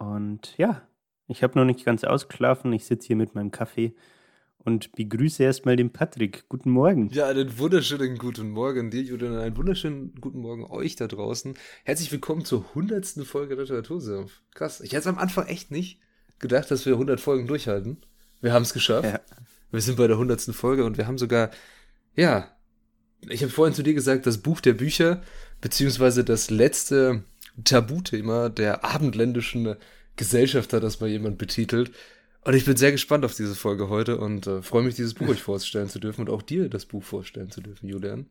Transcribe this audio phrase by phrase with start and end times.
[0.00, 0.80] Und ja,
[1.28, 2.72] ich habe noch nicht ganz ausgeschlafen.
[2.72, 3.94] Ich sitze hier mit meinem Kaffee
[4.56, 6.48] und begrüße erstmal den Patrick.
[6.48, 7.10] Guten Morgen.
[7.10, 11.52] Ja, einen wunderschönen guten Morgen dir, Julian, einen wunderschönen guten Morgen euch da draußen.
[11.84, 13.26] Herzlich willkommen zur 100.
[13.26, 14.40] Folge Literatursenf.
[14.54, 16.00] Krass, ich hätte am Anfang echt nicht
[16.38, 17.98] gedacht, dass wir 100 Folgen durchhalten.
[18.40, 19.04] Wir haben es geschafft.
[19.04, 19.20] Ja.
[19.70, 20.40] Wir sind bei der 100.
[20.54, 21.50] Folge und wir haben sogar,
[22.16, 22.48] ja,
[23.28, 25.20] ich habe vorhin zu dir gesagt, das Buch der Bücher,
[25.60, 27.22] beziehungsweise das letzte
[27.64, 29.76] Tabuthema der abendländischen
[30.16, 31.92] Gesellschaft hat das mal jemand betitelt.
[32.42, 35.28] Und ich bin sehr gespannt auf diese Folge heute und äh, freue mich, dieses Buch
[35.28, 38.26] euch vorstellen zu dürfen und auch dir das Buch vorstellen zu dürfen, Julian.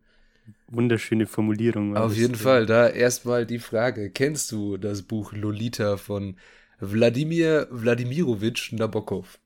[0.67, 1.95] Wunderschöne Formulierung.
[1.95, 2.66] Auf jeden das, Fall.
[2.66, 6.38] Da erstmal die Frage: Kennst du das Buch Lolita von
[6.79, 9.39] Wladimir Wladimirovich Nabokov?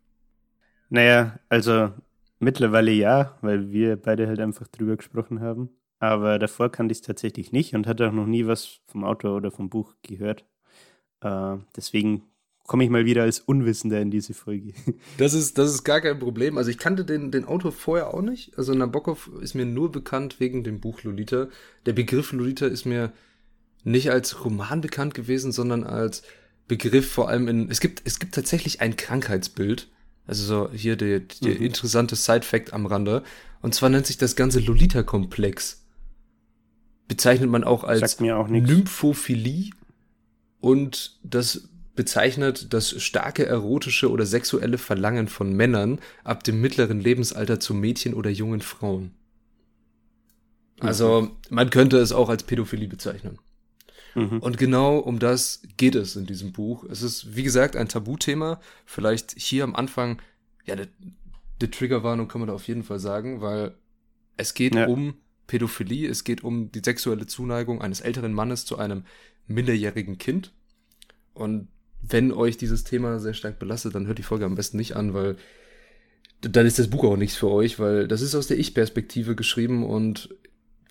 [0.89, 1.91] Naja, also
[2.39, 5.69] mittlerweile ja, weil wir beide halt einfach drüber gesprochen haben.
[6.03, 9.37] Aber davor kannte ich es tatsächlich nicht und hatte auch noch nie was vom Autor
[9.37, 10.43] oder vom Buch gehört.
[11.21, 12.23] Äh, deswegen
[12.67, 14.73] komme ich mal wieder als Unwissender in diese Folge.
[15.17, 16.57] Das ist, das ist gar kein Problem.
[16.57, 18.57] Also ich kannte den, den Autor vorher auch nicht.
[18.57, 21.47] Also Nabokov ist mir nur bekannt wegen dem Buch Lolita.
[21.85, 23.13] Der Begriff Lolita ist mir
[23.85, 26.23] nicht als Roman bekannt gewesen, sondern als
[26.67, 27.71] Begriff vor allem in.
[27.71, 29.89] Es gibt, es gibt tatsächlich ein Krankheitsbild.
[30.27, 31.63] Also so hier der, der mhm.
[31.63, 33.23] interessante Side-Fact am Rande.
[33.61, 35.82] Und zwar nennt sich das Ganze Lolita-Komplex
[37.13, 39.69] bezeichnet man auch als auch Lymphophilie
[40.59, 47.59] und das bezeichnet das starke erotische oder sexuelle Verlangen von Männern ab dem mittleren Lebensalter
[47.59, 49.11] zu Mädchen oder jungen Frauen.
[50.79, 53.37] Also man könnte es auch als Pädophilie bezeichnen.
[54.15, 54.39] Mhm.
[54.39, 56.83] Und genau um das geht es in diesem Buch.
[56.85, 58.59] Es ist, wie gesagt, ein Tabuthema.
[58.87, 60.19] Vielleicht hier am Anfang,
[60.65, 60.75] ja,
[61.61, 63.75] die Triggerwarnung kann man da auf jeden Fall sagen, weil
[64.35, 64.87] es geht ja.
[64.87, 65.13] um
[65.47, 69.03] Pädophilie, es geht um die sexuelle Zuneigung eines älteren Mannes zu einem
[69.47, 70.51] minderjährigen Kind.
[71.33, 71.67] Und
[72.01, 75.13] wenn euch dieses Thema sehr stark belastet, dann hört die Folge am besten nicht an,
[75.13, 75.37] weil
[76.41, 79.85] dann ist das Buch auch nichts für euch, weil das ist aus der Ich-Perspektive geschrieben
[79.85, 80.35] und,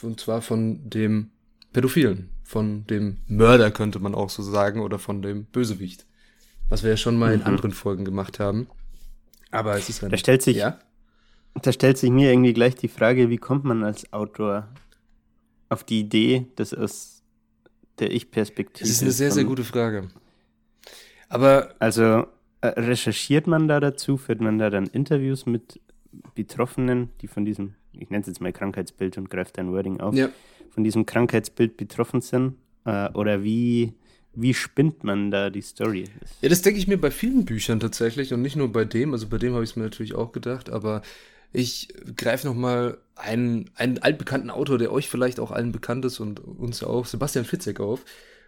[0.03, 1.31] und zwar von dem
[1.73, 6.07] Pädophilen, von dem Mörder könnte man auch so sagen oder von dem Bösewicht.
[6.69, 7.43] Was wir ja schon mal mhm.
[7.43, 8.67] in anderen Folgen gemacht haben.
[9.51, 10.11] Aber es ist ein.
[10.11, 10.79] Da stellt sich, ja?
[11.61, 14.69] Da stellt sich mir irgendwie gleich die Frage, wie kommt man als Autor
[15.69, 17.23] auf die Idee, das aus
[17.99, 18.89] der Ich-Perspektive.
[18.89, 20.09] Das ist eine sehr, sehr gute Frage.
[21.29, 21.75] Aber.
[21.79, 22.27] Also,
[22.61, 24.17] äh, recherchiert man da dazu?
[24.17, 25.81] Führt man da dann Interviews mit
[26.35, 30.15] Betroffenen, die von diesem, ich nenne es jetzt mal Krankheitsbild und greife dein Wording auf,
[30.15, 30.29] ja.
[30.71, 32.55] von diesem Krankheitsbild betroffen sind?
[32.85, 33.95] Äh, oder wie,
[34.35, 36.05] wie spinnt man da die Story?
[36.41, 39.13] Ja, das denke ich mir bei vielen Büchern tatsächlich und nicht nur bei dem.
[39.13, 41.03] Also bei dem habe ich es mir natürlich auch gedacht, aber
[41.53, 46.41] ich greife nochmal einen, einen altbekannten Autor, der euch vielleicht auch allen bekannt ist und
[46.41, 48.05] uns auch, Sebastian Fitzek auf.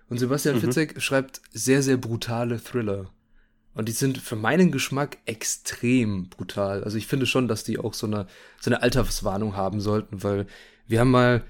[0.09, 0.61] Und Sebastian mhm.
[0.61, 3.11] Fitzek schreibt sehr, sehr brutale Thriller.
[3.75, 6.85] Und die sind für meinen Geschmack extrem brutal.
[6.85, 8.27] Also ich finde schon, dass die auch so eine,
[8.61, 10.47] so eine Alterswarnung haben sollten, weil
[10.87, 11.43] wir haben mal,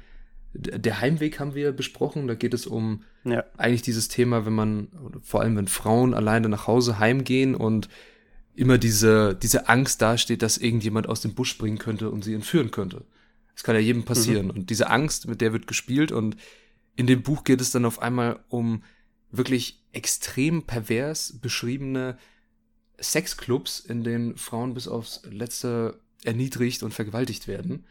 [0.55, 3.45] der Heimweg haben wir besprochen, da geht es um ja.
[3.57, 4.89] eigentlich dieses Thema, wenn man,
[5.23, 7.89] vor allem wenn Frauen alleine nach Hause heimgehen und
[8.55, 12.71] immer diese, diese Angst dasteht, dass irgendjemand aus dem Busch springen könnte und sie entführen
[12.71, 13.05] könnte.
[13.55, 14.47] Das kann ja jedem passieren.
[14.47, 14.53] Mhm.
[14.53, 16.37] Und diese Angst, mit der wird gespielt und
[16.97, 18.83] in dem Buch geht es dann auf einmal um
[19.31, 22.17] wirklich extrem pervers beschriebene
[23.01, 27.85] Sexclubs, in denen Frauen bis aufs Letzte erniedrigt und vergewaltigt werden.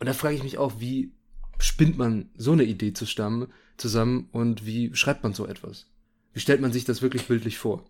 [0.00, 1.12] Und da frage ich mich auch, wie
[1.58, 5.86] spinnt man so eine Idee zusammen, zusammen und wie schreibt man so etwas?
[6.32, 7.84] Wie stellt man sich das wirklich bildlich vor?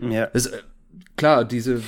[0.00, 0.24] Ja.
[0.24, 0.62] Äh,
[1.16, 1.82] klar, diese,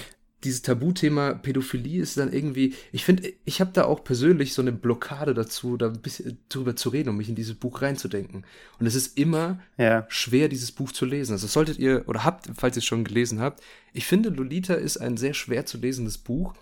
[0.44, 4.72] dieses Tabuthema Pädophilie ist dann irgendwie, ich finde, ich habe da auch persönlich so eine
[4.72, 8.44] Blockade dazu, da ein bisschen drüber zu reden, um mich in dieses Buch reinzudenken.
[8.78, 10.04] Und es ist immer ja.
[10.08, 11.32] schwer, dieses Buch zu lesen.
[11.32, 13.62] Also solltet ihr, oder habt, falls ihr es schon gelesen habt,
[13.92, 16.54] ich finde, Lolita ist ein sehr schwer zu lesendes Buch,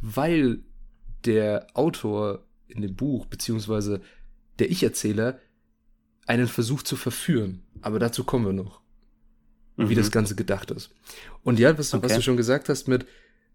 [0.00, 0.60] weil
[1.24, 4.00] der Autor in dem Buch, beziehungsweise
[4.58, 5.38] der Ich-Erzähler,
[6.26, 7.62] einen versucht zu verführen.
[7.82, 8.80] Aber dazu kommen wir noch
[9.84, 9.88] mhm.
[9.88, 10.12] wie das mhm.
[10.12, 10.90] Ganze gedacht ist.
[11.42, 12.04] Und ja, was, okay.
[12.04, 13.06] was du schon gesagt hast mit,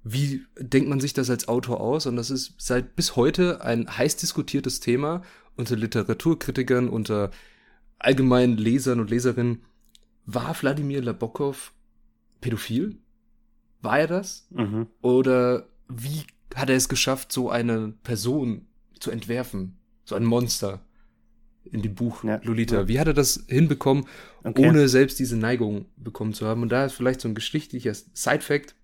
[0.04, 2.06] wie denkt man sich das als Autor aus?
[2.06, 5.24] Und das ist seit bis heute ein heiß diskutiertes Thema
[5.56, 7.32] unter Literaturkritikern, unter
[7.98, 9.64] allgemeinen Lesern und Leserinnen.
[10.26, 11.74] War Wladimir Labokov
[12.42, 12.98] pädophil?
[13.82, 14.48] War er das?
[14.52, 14.88] Mhm.
[15.02, 16.24] Oder wie
[16.56, 18.68] hat er es geschafft, so eine Person
[19.00, 19.78] zu entwerfen?
[20.04, 20.82] So ein Monster
[21.72, 22.40] in dem Buch ja.
[22.44, 22.88] Lolita.
[22.88, 24.06] Wie hat er das hinbekommen,
[24.44, 24.68] okay.
[24.68, 26.62] ohne selbst diese Neigung bekommen zu haben?
[26.62, 28.76] Und da ist vielleicht so ein geschichtlicher Side-Fact.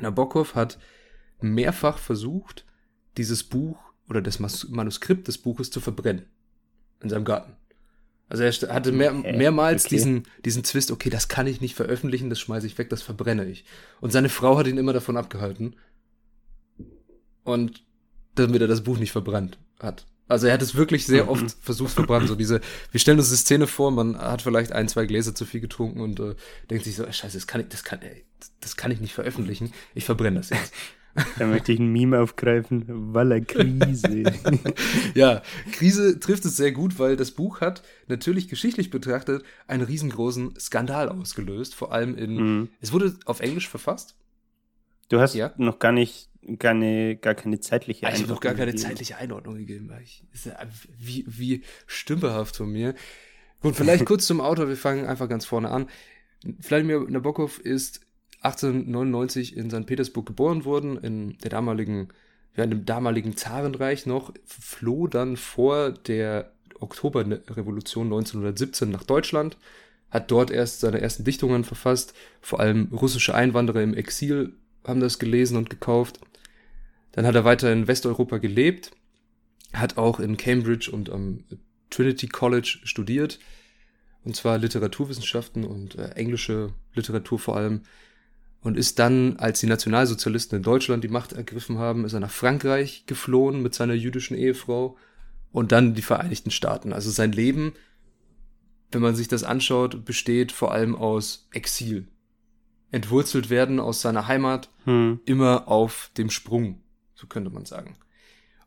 [0.00, 0.78] Nabokov hat
[1.40, 2.66] mehrfach versucht,
[3.16, 3.78] dieses Buch
[4.08, 6.26] oder das Manuskript des Buches zu verbrennen.
[7.00, 7.56] In seinem Garten.
[8.28, 9.96] Also er hatte mehr, mehrmals okay.
[9.96, 13.44] diesen, diesen Twist, okay, das kann ich nicht veröffentlichen, das schmeiße ich weg, das verbrenne
[13.44, 13.66] ich.
[14.00, 15.76] Und seine Frau hat ihn immer davon abgehalten.
[17.44, 17.84] Und
[18.34, 20.06] damit er das Buch nicht verbrannt hat.
[20.32, 22.26] Also er hat es wirklich sehr oft versucht verbrannt.
[22.26, 25.44] So diese, wir stellen uns die Szene vor, man hat vielleicht ein, zwei Gläser zu
[25.44, 26.34] viel getrunken und äh,
[26.70, 28.24] denkt sich so, scheiße, das kann ich, das kann, ey,
[28.62, 29.74] das kann ich nicht veröffentlichen.
[29.94, 30.72] Ich verbrenne das jetzt.
[31.38, 32.86] Da möchte ich ein Meme aufgreifen.
[33.12, 34.32] Walla Krise.
[35.14, 35.42] ja,
[35.72, 41.10] Krise trifft es sehr gut, weil das Buch hat natürlich geschichtlich betrachtet einen riesengroßen Skandal
[41.10, 41.74] ausgelöst.
[41.74, 42.36] Vor allem in.
[42.36, 42.68] Mhm.
[42.80, 44.16] Es wurde auf Englisch verfasst.
[45.10, 45.52] Du hast ja.
[45.58, 48.24] noch gar nicht gar, eine, gar keine zeitliche Einordnung.
[48.24, 48.88] Ich habe noch gar keine gegeben.
[48.88, 49.90] zeitliche Einordnung gegeben.
[50.02, 50.24] Ich,
[50.98, 52.94] wie, wie stümperhaft von mir.
[53.60, 54.68] Gut, vielleicht kurz zum Autor.
[54.68, 55.88] Wir fangen einfach ganz vorne an.
[56.60, 58.00] Vladimir Nabokov ist
[58.42, 59.86] 1899 in St.
[59.86, 62.08] Petersburg geboren worden, in der damaligen,
[62.56, 69.56] ja, in dem damaligen Zarenreich noch, floh dann vor der Oktoberrevolution 1917 nach Deutschland,
[70.10, 74.54] hat dort erst seine ersten Dichtungen verfasst, vor allem russische Einwanderer im Exil
[74.84, 76.18] haben das gelesen und gekauft.
[77.12, 78.92] Dann hat er weiter in Westeuropa gelebt,
[79.72, 81.44] hat auch in Cambridge und am
[81.90, 83.38] Trinity College studiert,
[84.24, 87.82] und zwar Literaturwissenschaften und äh, englische Literatur vor allem
[88.62, 92.30] und ist dann, als die Nationalsozialisten in Deutschland die Macht ergriffen haben, ist er nach
[92.30, 94.96] Frankreich geflohen mit seiner jüdischen Ehefrau
[95.50, 96.92] und dann die Vereinigten Staaten.
[96.92, 97.72] Also sein Leben,
[98.92, 102.06] wenn man sich das anschaut, besteht vor allem aus Exil.
[102.92, 105.20] Entwurzelt werden aus seiner Heimat, hm.
[105.24, 106.81] immer auf dem Sprung,
[107.22, 107.96] so könnte man sagen.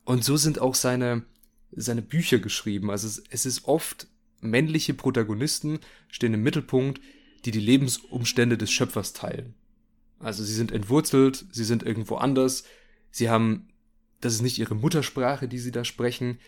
[0.05, 1.23] Und so sind auch seine,
[1.71, 2.89] seine Bücher geschrieben.
[2.89, 4.07] Also es, es ist oft
[4.39, 7.01] männliche Protagonisten stehen im Mittelpunkt,
[7.43, 9.53] die die Lebensumstände des Schöpfers teilen.
[10.19, 12.63] Also sie sind entwurzelt, sie sind irgendwo anders,
[13.11, 13.67] sie haben,
[14.21, 16.39] das ist nicht ihre Muttersprache, die sie da sprechen,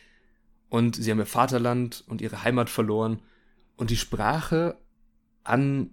[0.70, 3.22] und sie haben ihr Vaterland und ihre Heimat verloren.
[3.78, 4.78] Und die Sprache
[5.44, 5.92] an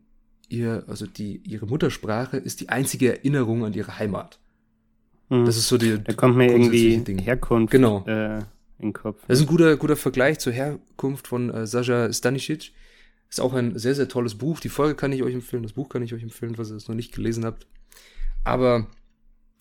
[0.49, 4.41] ihr, also die, ihre Muttersprache ist die einzige Erinnerung an ihre Heimat.
[5.35, 5.47] Mhm.
[5.47, 6.03] Das ist so die.
[6.03, 7.19] Da kommt mir irgendwie Ding.
[7.19, 8.05] Herkunft genau.
[8.07, 8.45] äh, in
[8.81, 9.21] den Kopf.
[9.27, 12.73] Das ist ein guter, guter Vergleich zur Herkunft von äh, Sascha Stanisic.
[13.29, 14.61] Ist auch ein sehr, sehr tolles Buch.
[14.61, 16.89] Die Folge kann ich euch empfehlen, das Buch kann ich euch empfehlen, falls ihr es
[16.89, 17.67] noch nicht gelesen habt.
[18.45, 18.87] Aber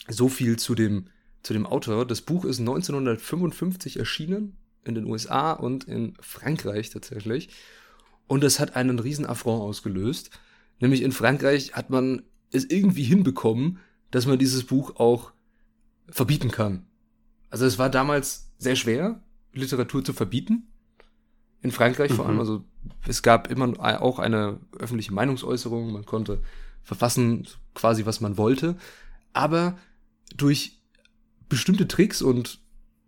[0.07, 1.07] so viel zu dem,
[1.41, 2.05] zu dem Autor.
[2.05, 7.49] Das Buch ist 1955 erschienen in den USA und in Frankreich tatsächlich.
[8.27, 10.29] Und es hat einen riesen Affront ausgelöst.
[10.79, 13.79] Nämlich in Frankreich hat man es irgendwie hinbekommen,
[14.11, 15.32] dass man dieses Buch auch
[16.13, 16.85] verbieten kann.
[17.49, 19.19] Also es war damals sehr schwer,
[19.51, 20.67] Literatur zu verbieten
[21.61, 22.15] in Frankreich mhm.
[22.15, 22.35] vor allem.
[22.35, 22.41] Mhm.
[22.41, 22.63] Also
[23.07, 26.41] es gab immer auch eine öffentliche Meinungsäußerung, man konnte
[26.83, 28.75] verfassen quasi, was man wollte.
[29.33, 29.77] Aber
[30.35, 30.81] durch
[31.49, 32.59] bestimmte Tricks und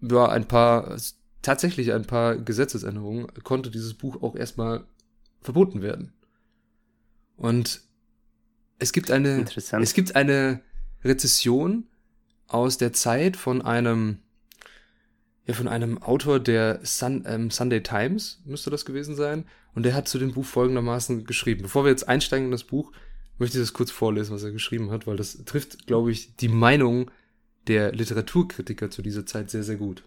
[0.01, 0.97] ja, ein paar,
[1.41, 4.85] tatsächlich ein paar Gesetzesänderungen konnte dieses Buch auch erstmal
[5.41, 6.13] verboten werden.
[7.38, 7.81] Und
[8.79, 10.62] es gibt eine, es gibt eine
[11.03, 11.88] Rezession
[12.47, 14.19] aus der Zeit von einem
[15.45, 19.45] ja von einem Autor der Sun, ähm, Sunday Times, müsste das gewesen sein.
[19.73, 21.63] Und der hat zu dem Buch folgendermaßen geschrieben.
[21.63, 22.91] Bevor wir jetzt einsteigen in das Buch,
[23.37, 26.47] möchte ich das kurz vorlesen, was er geschrieben hat, weil das trifft, glaube ich, die
[26.47, 27.11] Meinung
[27.67, 30.03] der Literaturkritiker zu dieser Zeit sehr, sehr gut.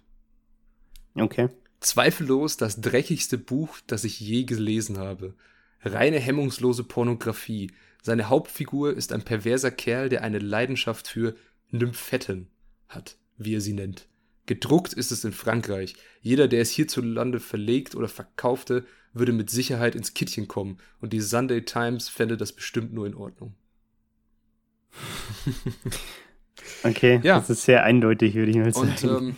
[1.14, 1.48] Okay.
[1.80, 5.34] Zweifellos das dreckigste Buch, das ich je gelesen habe.
[5.82, 7.70] Reine hemmungslose Pornografie.
[8.02, 11.36] Seine Hauptfigur ist ein perverser Kerl, der eine Leidenschaft für
[11.70, 12.48] Nymphetten
[12.88, 14.08] hat, wie er sie nennt.
[14.46, 15.94] Gedruckt ist es in Frankreich.
[16.22, 21.20] Jeder, der es hierzulande verlegt oder verkaufte, würde mit Sicherheit ins Kittchen kommen und die
[21.20, 23.54] Sunday Times fände das bestimmt nur in Ordnung.
[26.82, 27.38] okay, ja.
[27.38, 28.88] das ist sehr eindeutig, würde ich mal sagen.
[28.88, 29.36] Und ähm,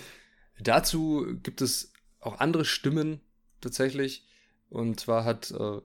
[0.60, 3.20] dazu gibt es auch andere Stimmen
[3.60, 4.26] tatsächlich.
[4.68, 5.80] Und zwar hat äh,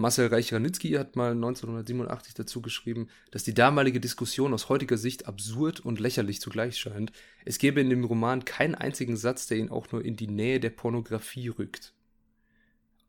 [0.00, 5.80] Marcel Reich-Ranitzky hat mal 1987 dazu geschrieben, dass die damalige Diskussion aus heutiger Sicht absurd
[5.80, 7.12] und lächerlich zugleich scheint.
[7.44, 10.58] Es gäbe in dem Roman keinen einzigen Satz, der ihn auch nur in die Nähe
[10.58, 11.92] der Pornografie rückt.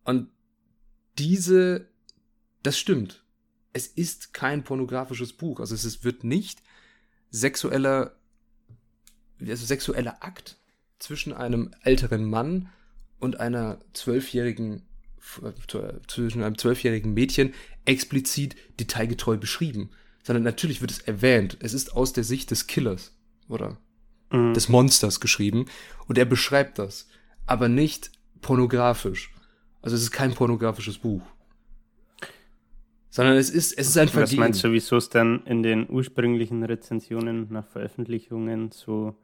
[0.03, 0.29] Und
[1.17, 1.87] diese,
[2.61, 3.23] das stimmt.
[3.73, 5.61] Es ist kein pornografisches Buch.
[5.61, 6.61] Also es wird nicht
[7.29, 8.17] sexueller,
[9.39, 10.57] also sexueller Akt
[10.99, 12.69] zwischen einem älteren Mann
[13.19, 14.85] und einer zwölfjährigen
[16.07, 17.53] zwischen einem zwölfjährigen Mädchen
[17.85, 19.89] explizit detailgetreu beschrieben,
[20.23, 21.57] sondern natürlich wird es erwähnt.
[21.61, 23.15] Es ist aus der Sicht des Killers
[23.47, 23.77] oder
[24.31, 24.53] mhm.
[24.53, 25.65] des Monsters geschrieben
[26.07, 27.07] und er beschreibt das,
[27.45, 28.11] aber nicht
[28.41, 29.33] pornografisch.
[29.81, 31.21] Also es ist kein pornografisches Buch.
[33.09, 34.39] Sondern es ist, es ist ein Vergehen.
[34.39, 39.15] Was meinst du, wieso es dann in den ursprünglichen Rezensionen nach Veröffentlichungen so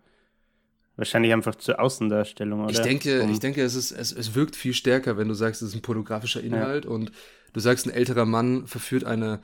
[0.97, 2.71] wahrscheinlich einfach zur Außendarstellung, oder?
[2.71, 5.61] Ich denke, um ich denke, es ist, es, es wirkt viel stärker, wenn du sagst,
[5.61, 6.91] es ist ein pornografischer Inhalt ja.
[6.91, 7.11] und
[7.53, 9.41] du sagst, ein älterer Mann verführt eine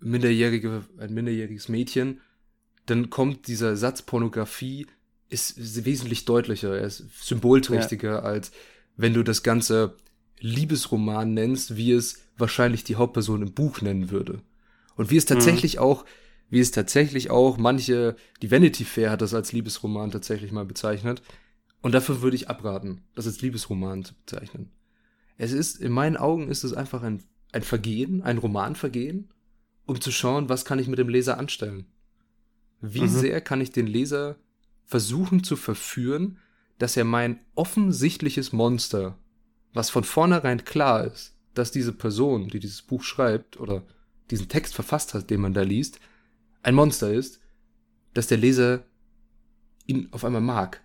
[0.00, 2.20] minderjährige, ein minderjähriges Mädchen,
[2.86, 4.86] dann kommt dieser Satz Pornografie
[5.28, 8.20] ist wesentlich deutlicher, er ist symbolträchtiger, ja.
[8.20, 8.50] als
[8.96, 9.94] wenn du das Ganze
[10.40, 14.40] Liebesroman nennst, wie es wahrscheinlich die Hauptperson im Buch nennen würde.
[14.96, 15.34] Und wie es mhm.
[15.34, 15.82] tatsächlich mhm.
[15.82, 16.04] auch,
[16.50, 21.22] wie es tatsächlich auch manche, die Vanity Fair hat das als Liebesroman tatsächlich mal bezeichnet.
[21.80, 24.70] Und dafür würde ich abraten, das als Liebesroman zu bezeichnen.
[25.38, 29.28] Es ist, in meinen Augen ist es einfach ein, ein Vergehen, ein Romanvergehen,
[29.86, 31.86] um zu schauen, was kann ich mit dem Leser anstellen.
[32.80, 33.08] Wie mhm.
[33.08, 34.36] sehr kann ich den Leser
[34.84, 36.38] versuchen zu verführen,
[36.78, 39.16] dass er mein offensichtliches Monster,
[39.72, 43.82] was von vornherein klar ist, dass diese Person, die dieses Buch schreibt oder
[44.30, 46.00] diesen Text verfasst hat, den man da liest,
[46.62, 47.40] ein Monster ist,
[48.14, 48.84] dass der Leser
[49.86, 50.82] ihn auf einmal mag.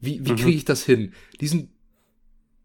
[0.00, 0.36] Wie, wie mhm.
[0.36, 1.12] kriege ich das hin?
[1.40, 1.70] Diesen,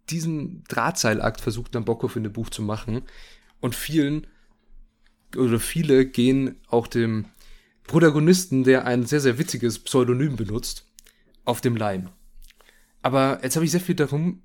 [0.09, 3.03] diesen Drahtseilakt versucht Nabokov in dem Buch zu machen
[3.59, 4.27] und vielen
[5.35, 7.25] oder viele gehen auch dem
[7.83, 10.85] Protagonisten, der ein sehr, sehr witziges Pseudonym benutzt,
[11.45, 12.09] auf dem Leim.
[13.01, 14.41] Aber jetzt habe ich sehr viel darum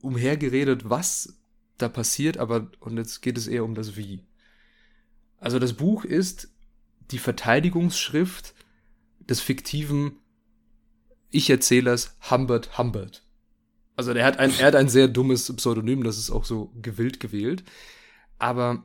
[0.00, 1.38] umhergeredet, was
[1.78, 4.24] da passiert, aber und jetzt geht es eher um das Wie.
[5.38, 6.48] Also das Buch ist
[7.10, 8.54] die Verteidigungsschrift
[9.20, 10.16] des fiktiven
[11.30, 13.24] Ich-Erzählers Humbert Humbert.
[13.96, 17.20] Also der hat ein, er hat ein sehr dummes Pseudonym, das ist auch so gewillt
[17.20, 17.64] gewählt.
[18.38, 18.84] Aber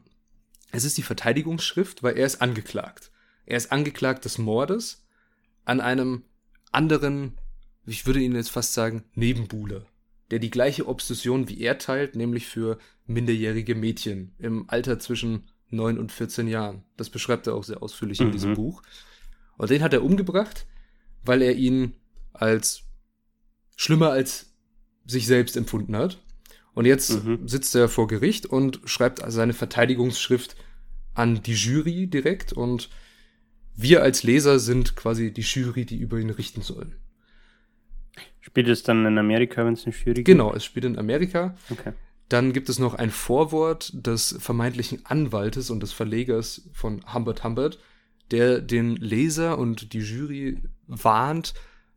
[0.72, 3.12] es ist die Verteidigungsschrift, weil er ist angeklagt.
[3.46, 5.06] Er ist angeklagt des Mordes
[5.66, 6.24] an einem
[6.72, 7.38] anderen,
[7.86, 9.86] ich würde Ihnen jetzt fast sagen, Nebenbuhler,
[10.32, 15.98] der die gleiche Obsession wie er teilt, nämlich für minderjährige Mädchen im Alter zwischen 9
[15.98, 16.84] und 14 Jahren.
[16.98, 18.56] Das beschreibt er auch sehr ausführlich in diesem mhm.
[18.56, 18.82] Buch.
[19.58, 20.66] Und den hat er umgebracht,
[21.24, 21.96] weil er ihn
[22.34, 22.84] als
[23.76, 24.54] schlimmer als
[25.06, 26.24] sich selbst empfunden hat.
[26.74, 27.48] Und jetzt mhm.
[27.48, 30.56] sitzt er vor Gericht und schreibt seine Verteidigungsschrift
[31.14, 32.90] an die Jury direkt und
[33.76, 36.96] wir als Leser sind quasi die Jury, die über ihn richten sollen.
[38.40, 40.26] Spielt es dann in Amerika, wenn es eine Jury gibt?
[40.26, 41.56] Genau, es spielt in Amerika.
[41.70, 41.94] Okay.
[42.30, 47.80] Dann gibt es noch ein Vorwort des vermeintlichen Anwaltes und des Verlegers von Humbert Humbert,
[48.32, 51.54] der den Leser und die Jury warnt,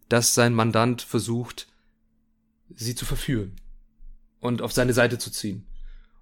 [0.09, 1.69] dass sein Mandant versucht,
[2.75, 3.53] sie zu verführen
[4.41, 5.67] und auf seine Seite zu ziehen.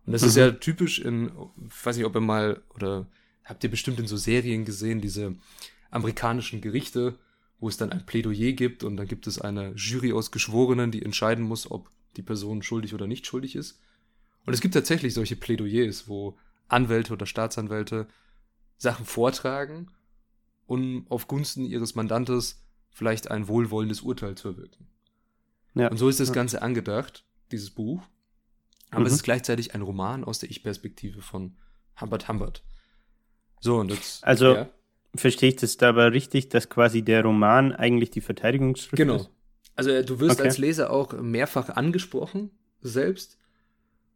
[0.07, 0.29] Und das mhm.
[0.29, 1.31] ist ja typisch in,
[1.67, 3.07] ich weiß nicht, ob ihr mal, oder
[3.45, 5.35] habt ihr bestimmt in so Serien gesehen, diese
[5.91, 7.19] amerikanischen Gerichte,
[7.61, 11.03] wo es dann ein Plädoyer gibt und dann gibt es eine Jury aus Geschworenen, die
[11.03, 13.81] entscheiden muss, ob die Person schuldig oder nicht schuldig ist.
[14.47, 18.07] Und es gibt tatsächlich solche Plädoyers, wo Anwälte oder Staatsanwälte
[18.77, 19.89] Sachen vortragen,
[20.67, 24.87] um auf Gunsten ihres Mandantes vielleicht ein wohlwollendes Urteil zu erwirken.
[25.75, 25.89] Ja.
[25.89, 28.03] Und so ist das Ganze angedacht, dieses Buch.
[28.91, 29.07] Aber mhm.
[29.07, 31.57] es ist gleichzeitig ein Roman aus der Ich-Perspektive von
[32.01, 32.63] Humbert Humbert.
[33.61, 34.23] So, und jetzt.
[34.25, 34.71] Also, ja.
[35.15, 39.17] verstehe ich das dabei richtig, dass quasi der Roman eigentlich die Verteidigungsschrift genau.
[39.17, 39.25] ist?
[39.25, 39.35] Genau.
[39.75, 40.49] Also, äh, du wirst okay.
[40.49, 43.39] als Leser auch mehrfach angesprochen, selbst.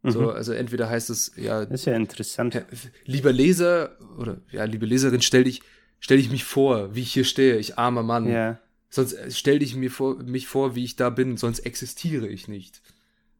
[0.01, 0.11] Mhm.
[0.11, 1.65] So, also entweder heißt es ja.
[1.65, 2.65] Das ist ja interessant.
[3.05, 5.61] Lieber Leser oder ja, liebe Leserin, stell dich,
[5.99, 8.27] stell dich mich vor, wie ich hier stehe, ich armer Mann.
[8.27, 8.59] Ja.
[8.89, 12.47] Sonst äh, stell dich mir vor, mich vor, wie ich da bin, sonst existiere ich
[12.47, 12.81] nicht.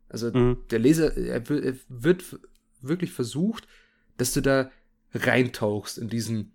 [0.09, 0.57] Also mhm.
[0.69, 2.39] der Leser, er, er wird
[2.81, 3.67] wirklich versucht,
[4.17, 4.71] dass du da
[5.13, 6.51] reintauchst in diesen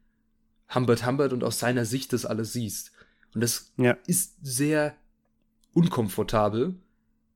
[0.75, 2.93] Humbert Humbert und aus seiner Sicht das alles siehst.
[3.35, 3.97] Und das ja.
[4.07, 4.97] ist sehr
[5.73, 6.75] unkomfortabel,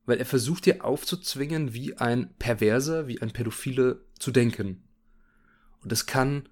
[0.09, 4.83] weil er versucht dir aufzuzwingen, wie ein Perverser, wie ein Pädophile zu denken.
[5.81, 6.49] Und das kann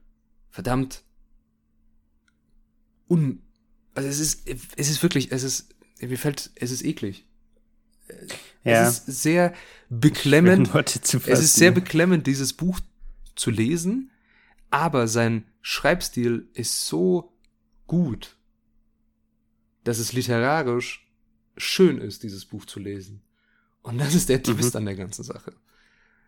[0.51, 1.03] verdammt
[3.09, 3.41] un
[3.95, 7.25] also es ist es ist wirklich es ist mir fällt es ist eklig.
[8.63, 8.87] Ja.
[8.87, 9.55] Es ist sehr
[9.89, 10.73] beklemmend.
[10.75, 12.79] es ist sehr beklemmend, dieses Buch
[13.35, 14.11] zu lesen,
[14.69, 17.35] aber sein Schreibstil ist so
[17.87, 18.37] gut,
[19.83, 21.11] dass es literarisch
[21.57, 23.23] schön ist, dieses Buch zu lesen.
[23.87, 24.79] Und das ist der Twist mhm.
[24.79, 25.53] an der ganzen Sache.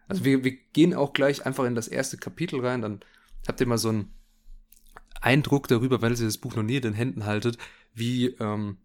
[0.07, 3.01] Also wir, wir gehen auch gleich einfach in das erste Kapitel rein, dann
[3.47, 4.13] habt ihr mal so einen
[5.21, 7.57] Eindruck darüber, weil ihr das Buch noch nie in den Händen haltet,
[7.93, 8.77] wie ähm,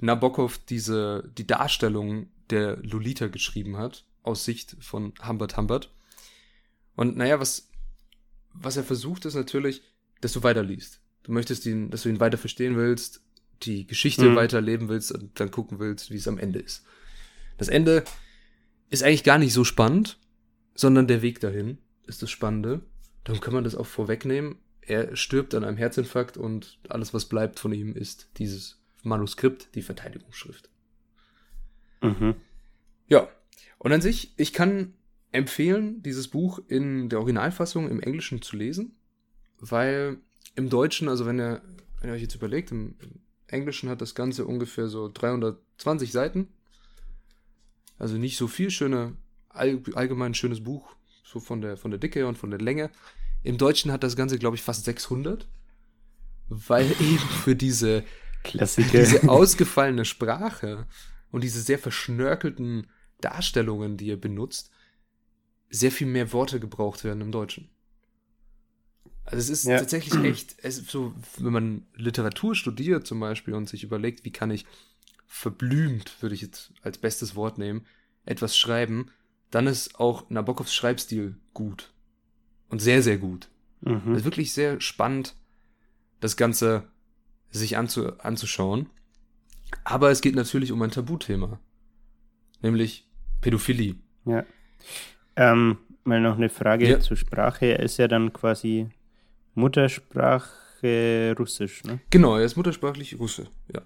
[0.00, 5.90] Nabokov diese, die Darstellung der Lolita geschrieben hat, aus Sicht von Humbert Humbert.
[6.96, 7.70] Und naja, was,
[8.52, 9.82] was er versucht, ist natürlich,
[10.20, 11.00] dass du weiterliest.
[11.22, 13.22] Du möchtest ihn, dass du ihn weiter verstehen willst,
[13.62, 14.36] die Geschichte mhm.
[14.36, 16.84] weiterleben willst und dann gucken willst, wie es am Ende ist.
[17.60, 18.04] Das Ende
[18.88, 20.18] ist eigentlich gar nicht so spannend,
[20.74, 21.76] sondern der Weg dahin
[22.06, 22.80] ist das Spannende.
[23.22, 24.56] Darum kann man das auch vorwegnehmen.
[24.80, 29.82] Er stirbt an einem Herzinfarkt und alles, was bleibt von ihm, ist dieses Manuskript, die
[29.82, 30.70] Verteidigungsschrift.
[32.00, 32.36] Mhm.
[33.08, 33.28] Ja,
[33.76, 34.94] und an sich, ich kann
[35.30, 38.96] empfehlen, dieses Buch in der Originalfassung im Englischen zu lesen,
[39.58, 40.16] weil
[40.56, 41.60] im Deutschen, also wenn ihr,
[42.00, 46.48] wenn ihr euch jetzt überlegt, im, im Englischen hat das Ganze ungefähr so 320 Seiten.
[48.00, 49.14] Also nicht so viel schöne,
[49.50, 52.90] all, allgemein schönes Buch, so von der, von der Dicke und von der Länge.
[53.42, 55.46] Im Deutschen hat das Ganze, glaube ich, fast 600,
[56.48, 58.02] weil eben für diese,
[58.42, 58.98] Klassiker.
[58.98, 60.86] diese ausgefallene Sprache
[61.30, 62.86] und diese sehr verschnörkelten
[63.20, 64.70] Darstellungen, die er benutzt,
[65.68, 67.68] sehr viel mehr Worte gebraucht werden im Deutschen.
[69.24, 69.78] Also es ist ja.
[69.78, 74.32] tatsächlich echt, es ist so, wenn man Literatur studiert zum Beispiel und sich überlegt, wie
[74.32, 74.64] kann ich
[75.32, 77.86] verblümt, würde ich jetzt als bestes Wort nehmen,
[78.26, 79.06] etwas schreiben,
[79.52, 81.92] dann ist auch Nabokovs Schreibstil gut.
[82.68, 83.48] Und sehr, sehr gut.
[83.80, 84.12] Mhm.
[84.12, 85.36] Es ist wirklich sehr spannend,
[86.18, 86.88] das Ganze
[87.50, 88.90] sich anzu anzuschauen.
[89.84, 91.60] Aber es geht natürlich um ein Tabuthema.
[92.60, 93.08] Nämlich
[93.40, 93.94] Pädophilie.
[94.24, 94.44] Ja.
[95.36, 96.98] Ähm, mal noch eine Frage ja.
[96.98, 97.66] zur Sprache.
[97.66, 98.88] Er ist ja dann quasi
[99.54, 102.00] Muttersprache Russisch, ne?
[102.10, 103.82] Genau, er ist muttersprachlich Russe, ja.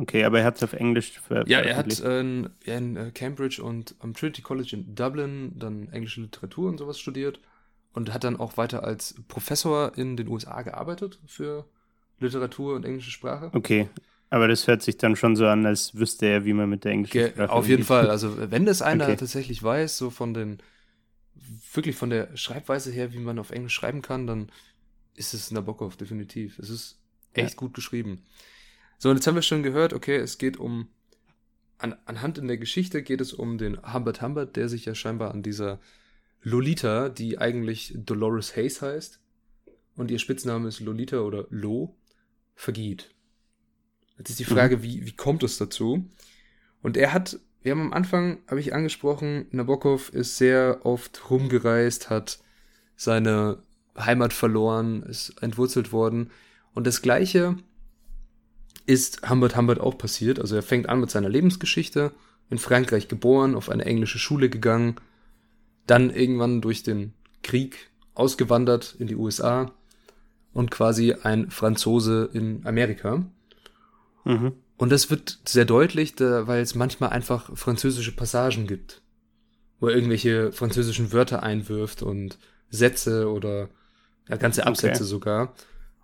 [0.00, 3.94] Okay, aber er hat es auf Englisch ver Ja, er hat äh, in, Cambridge und
[3.98, 7.38] am Trinity College in Dublin dann englische Literatur und sowas studiert
[7.92, 11.66] und hat dann auch weiter als Professor in den USA gearbeitet für
[12.18, 13.50] Literatur und englische Sprache.
[13.52, 13.90] Okay,
[14.30, 16.92] aber das hört sich dann schon so an, als wüsste er, wie man mit der
[16.92, 18.08] englischen Ge Sprache Auf jeden Fall.
[18.08, 19.16] Also, wenn das einer okay.
[19.16, 20.58] tatsächlich weiß, so von den,
[21.74, 24.50] wirklich von der Schreibweise her, wie man auf Englisch schreiben kann, dann
[25.14, 26.58] ist es Nabokov, definitiv.
[26.58, 26.98] Es ist
[27.34, 27.56] echt ja.
[27.56, 28.22] gut geschrieben.
[29.02, 30.88] So, und jetzt haben wir schon gehört, okay, es geht um,
[31.78, 35.30] an, anhand in der Geschichte geht es um den Humbert Humbert, der sich ja scheinbar
[35.30, 35.80] an dieser
[36.42, 39.18] Lolita, die eigentlich Dolores Hayes heißt,
[39.96, 41.96] und ihr Spitzname ist Lolita oder Lo,
[42.54, 43.14] vergeht.
[44.18, 44.82] Jetzt ist die Frage, mhm.
[44.82, 46.10] wie, wie kommt es dazu?
[46.82, 52.10] Und er hat, wir haben am Anfang, habe ich angesprochen, Nabokov ist sehr oft rumgereist,
[52.10, 52.38] hat
[52.96, 53.62] seine
[53.98, 56.30] Heimat verloren, ist entwurzelt worden.
[56.74, 57.56] Und das Gleiche
[58.90, 60.40] ist Humbert Humbert auch passiert.
[60.40, 62.10] Also er fängt an mit seiner Lebensgeschichte,
[62.50, 64.96] in Frankreich geboren, auf eine englische Schule gegangen,
[65.86, 67.12] dann irgendwann durch den
[67.44, 69.70] Krieg ausgewandert in die USA
[70.52, 73.24] und quasi ein Franzose in Amerika.
[74.24, 74.54] Mhm.
[74.76, 79.02] Und das wird sehr deutlich, weil es manchmal einfach französische Passagen gibt,
[79.78, 82.38] wo er irgendwelche französischen Wörter einwirft und
[82.70, 83.68] Sätze oder
[84.28, 85.10] ja, ganze Absätze okay.
[85.10, 85.54] sogar.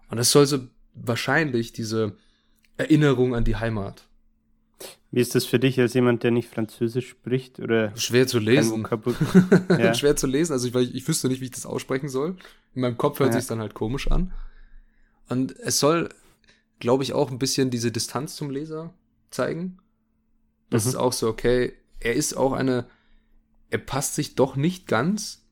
[0.09, 0.61] Und das soll so
[0.95, 2.13] wahrscheinlich diese
[2.77, 4.09] Erinnerung an die Heimat.
[5.11, 7.61] Wie ist das für dich als jemand, der nicht Französisch spricht?
[7.61, 8.87] Oder schwer zu lesen.
[9.71, 9.95] ja.
[9.95, 10.53] schwer zu lesen.
[10.53, 12.37] Also ich, ich wüsste nicht, wie ich das aussprechen soll.
[12.75, 13.41] In meinem Kopf hört ja.
[13.41, 14.33] sich dann halt komisch an.
[15.29, 16.11] Und es soll
[16.79, 18.93] glaube ich, auch ein bisschen diese Distanz zum Leser
[19.31, 19.79] zeigen.
[20.71, 20.91] Das mhm.
[20.91, 22.87] ist auch so, okay, er ist auch eine,
[23.71, 25.47] er passt sich doch nicht ganz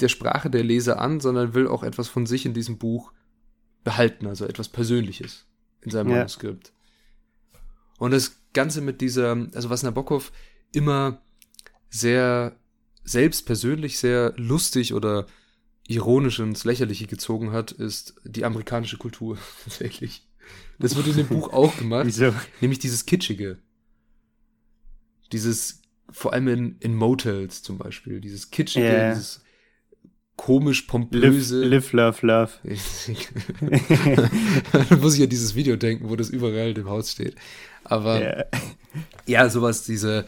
[0.00, 3.12] der Sprache der Leser an, sondern will auch etwas von sich in diesem Buch
[3.84, 5.46] behalten, also etwas Persönliches
[5.82, 6.16] in seinem ja.
[6.16, 6.72] Manuskript.
[7.98, 10.32] Und das Ganze mit dieser, also was Nabokov
[10.72, 11.20] immer
[11.88, 12.56] sehr
[13.04, 15.26] selbst persönlich sehr lustig oder
[15.88, 20.26] ironisch ins Lächerliche gezogen hat, ist die amerikanische Kultur tatsächlich.
[20.78, 22.06] Das wird in dem Buch auch gemacht.
[22.06, 22.32] Wieso?
[22.60, 23.58] Nämlich dieses Kitschige.
[25.32, 29.10] Dieses, vor allem in, in Motels zum Beispiel, dieses Kitschige, yeah.
[29.10, 29.42] dieses
[30.40, 31.62] komisch pompöse.
[31.64, 32.52] Live, live love, love.
[34.88, 37.34] da muss ich an dieses Video denken, wo das überall im Haus steht.
[37.84, 38.46] Aber yeah.
[39.26, 40.26] ja, sowas, diese,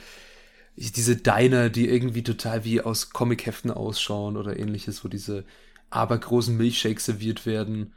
[0.77, 5.45] diese Diner, die irgendwie total wie aus Comicheften ausschauen oder ähnliches, wo diese
[5.91, 7.93] abergroßen Milchshakes serviert werden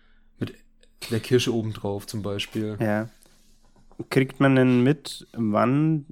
[1.12, 2.78] der Kirsche obendrauf zum Beispiel.
[2.80, 3.10] Ja.
[4.10, 6.06] Kriegt man denn mit, wann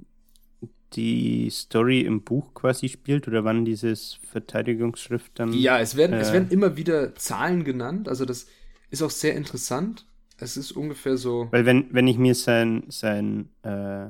[0.96, 5.52] die Story im Buch quasi spielt oder wann dieses Verteidigungsschrift dann.
[5.52, 8.46] Ja, es werden, äh, es werden immer wieder Zahlen genannt, also das
[8.90, 10.06] ist auch sehr interessant.
[10.38, 11.48] Es ist ungefähr so.
[11.52, 14.06] Weil wenn, wenn ich mir sein, sein äh,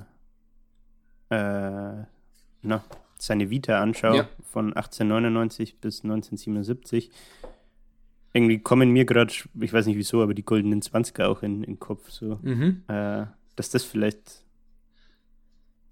[1.35, 2.05] äh,
[2.62, 2.85] na,
[3.18, 4.29] seine Vita anschaue, ja.
[4.51, 7.11] von 1899 bis 1977,
[8.33, 11.75] irgendwie kommen mir gerade, ich weiß nicht wieso, aber die goldenen Zwanziger auch in, in
[11.75, 12.83] den Kopf, so, mhm.
[12.88, 14.43] äh, dass das vielleicht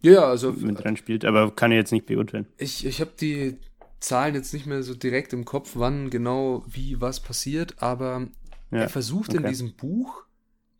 [0.02, 2.46] Ja, also mit dran spielt, aber kann ich jetzt nicht beurteilen.
[2.58, 3.56] Ich, ich habe die
[4.00, 8.28] Zahlen jetzt nicht mehr so direkt im Kopf, wann genau wie was passiert, aber
[8.70, 9.38] ja, er versucht okay.
[9.38, 10.24] in diesem Buch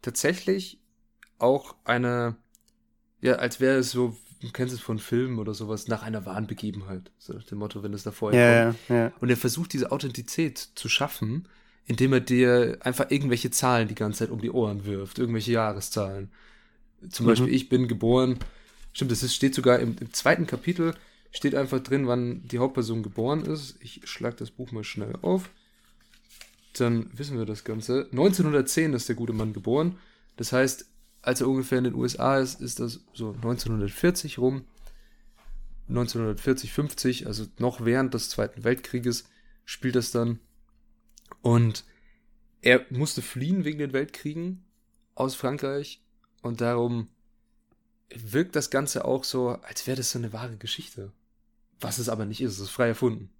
[0.03, 0.81] tatsächlich
[1.39, 2.37] auch eine,
[3.21, 6.47] ja, als wäre es so, du kennst es von Filmen oder sowas, nach einer wahren
[6.47, 7.13] Begebenheit.
[7.19, 8.75] So nach dem Motto, wenn es da vorher.
[8.89, 9.13] Ja, ja.
[9.21, 11.49] Und er versucht diese Authentizität zu schaffen,
[11.85, 16.31] indem er dir einfach irgendwelche Zahlen die ganze Zeit um die Ohren wirft, irgendwelche Jahreszahlen.
[17.11, 17.31] Zum mhm.
[17.31, 18.39] Beispiel, ich bin geboren,
[18.93, 20.95] stimmt, das steht sogar im, im zweiten Kapitel,
[21.31, 23.77] steht einfach drin, wann die Hauptperson geboren ist.
[23.81, 25.51] Ich schlage das Buch mal schnell auf.
[26.75, 28.09] Dann wissen wir das Ganze.
[28.13, 29.99] 1910 ist der gute Mann geboren.
[30.37, 30.87] Das heißt,
[31.23, 34.65] als er ungefähr in den USA ist, ist das so 1940 rum.
[35.89, 39.25] 1940, 50, also noch während des Zweiten Weltkrieges
[39.65, 40.39] spielt das dann.
[41.43, 41.85] Und
[42.61, 44.65] er musste fliehen wegen den Weltkriegen
[45.15, 46.03] aus Frankreich
[46.41, 47.09] und darum
[48.17, 51.13] wirkt das Ganze auch so, als wäre das so eine wahre Geschichte.
[51.81, 53.31] Was es aber nicht ist, es ist frei erfunden.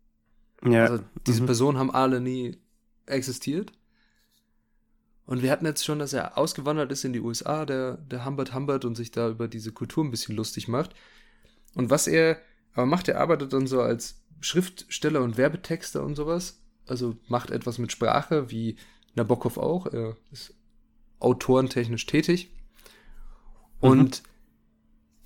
[0.65, 0.87] Ja.
[0.87, 1.47] Also diese mhm.
[1.47, 2.59] Personen haben alle nie
[3.07, 3.73] existiert.
[5.27, 8.55] Und wir hatten jetzt schon, dass er ausgewandert ist in die USA, der, der Humbert
[8.55, 10.95] Humbert, und sich da über diese Kultur ein bisschen lustig macht.
[11.75, 12.39] Und was er
[12.75, 16.61] aber macht, er arbeitet dann so als Schriftsteller und Werbetexter und sowas.
[16.87, 18.77] Also macht etwas mit Sprache, wie
[19.15, 19.87] Nabokov auch.
[19.87, 20.55] Er ist
[21.21, 22.51] autorentechnisch tätig.
[23.81, 24.32] Und mhm.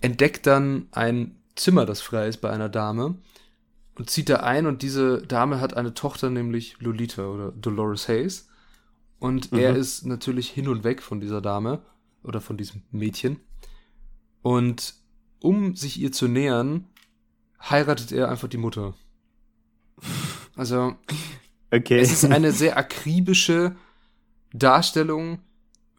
[0.01, 3.17] Entdeckt dann ein Zimmer, das frei ist bei einer Dame.
[3.97, 8.49] Und zieht da ein und diese Dame hat eine Tochter, nämlich Lolita oder Dolores Hayes.
[9.19, 9.59] Und mhm.
[9.59, 11.81] er ist natürlich hin und weg von dieser Dame
[12.23, 13.41] oder von diesem Mädchen.
[14.43, 14.95] Und
[15.41, 16.87] um sich ihr zu nähern,
[17.63, 18.95] heiratet er einfach die Mutter.
[20.57, 20.95] Also,
[21.71, 21.99] okay.
[21.99, 23.77] es ist eine sehr akribische
[24.53, 25.41] Darstellung,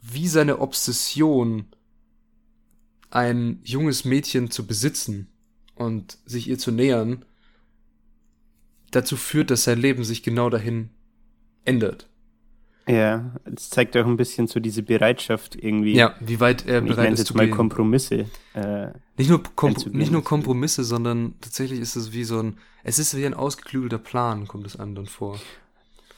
[0.02, 1.66] wie seine Obsession,
[3.10, 5.30] ein junges Mädchen zu besitzen
[5.76, 7.26] und sich ihr zu nähern,
[8.92, 10.90] dazu führt, dass sein Leben sich genau dahin
[11.66, 12.10] ändert.
[12.88, 15.94] Ja, es zeigt auch ein bisschen so diese Bereitschaft irgendwie.
[15.94, 17.56] Ja, wie weit er bereit ist jetzt zu mal gehen.
[17.56, 18.28] Kompromisse.
[18.54, 22.98] Äh, nicht nur Komp nicht nur Kompromisse, sondern tatsächlich ist es wie so ein, es
[22.98, 25.38] ist wie ein ausgeklügelter Plan, kommt es einem dann vor.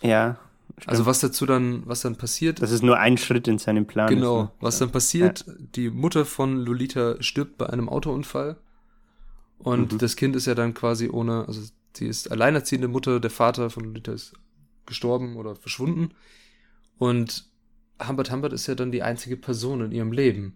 [0.03, 0.37] Ja.
[0.77, 0.89] Stimmt.
[0.89, 2.61] Also was dazu dann, was dann passiert.
[2.61, 4.09] Das ist nur ein Schritt in seinem Plan.
[4.09, 4.43] Genau.
[4.43, 4.51] Ist, ne?
[4.61, 5.53] Was dann passiert, ja.
[5.75, 8.57] die Mutter von Lolita stirbt bei einem Autounfall.
[9.57, 9.97] Und mhm.
[9.97, 11.61] das Kind ist ja dann quasi ohne, also
[11.93, 14.33] sie ist alleinerziehende Mutter, der Vater von Lolita ist
[14.85, 16.11] gestorben oder verschwunden.
[16.97, 17.49] Und
[18.05, 20.55] Humbert Humbert ist ja dann die einzige Person in ihrem Leben.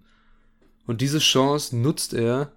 [0.86, 2.54] Und diese Chance nutzt er,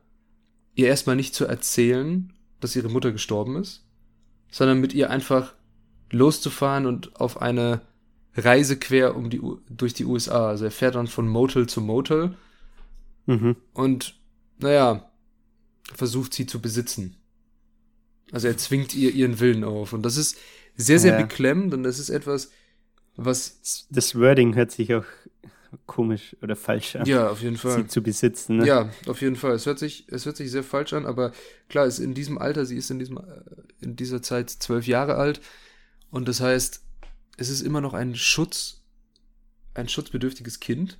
[0.74, 3.84] ihr erstmal nicht zu erzählen, dass ihre Mutter gestorben ist,
[4.50, 5.54] sondern mit ihr einfach
[6.10, 7.80] loszufahren und auf eine
[8.36, 10.48] Reise quer um die, durch die USA.
[10.48, 12.34] Also er fährt dann von Motel zu Motel
[13.26, 13.56] mhm.
[13.72, 14.14] und,
[14.58, 15.10] naja,
[15.94, 17.16] versucht sie zu besitzen.
[18.32, 19.92] Also er zwingt ihr ihren Willen auf.
[19.92, 20.36] Und das ist
[20.76, 21.22] sehr, sehr ja.
[21.22, 22.50] beklemmend und das ist etwas,
[23.16, 23.86] was.
[23.90, 25.04] Das Wording hört sich auch
[25.86, 27.06] komisch oder falsch an.
[27.06, 27.82] Ja, auf jeden Fall.
[27.82, 28.58] Sie zu besitzen.
[28.58, 28.66] Ne?
[28.66, 29.52] Ja, auf jeden Fall.
[29.52, 31.32] Es hört sich, es hört sich sehr falsch an, aber
[31.68, 33.20] klar, ist in diesem Alter, sie ist in diesem,
[33.80, 35.40] in dieser Zeit zwölf Jahre alt
[36.16, 36.82] und das heißt,
[37.36, 38.82] es ist immer noch ein Schutz,
[39.74, 40.98] ein schutzbedürftiges Kind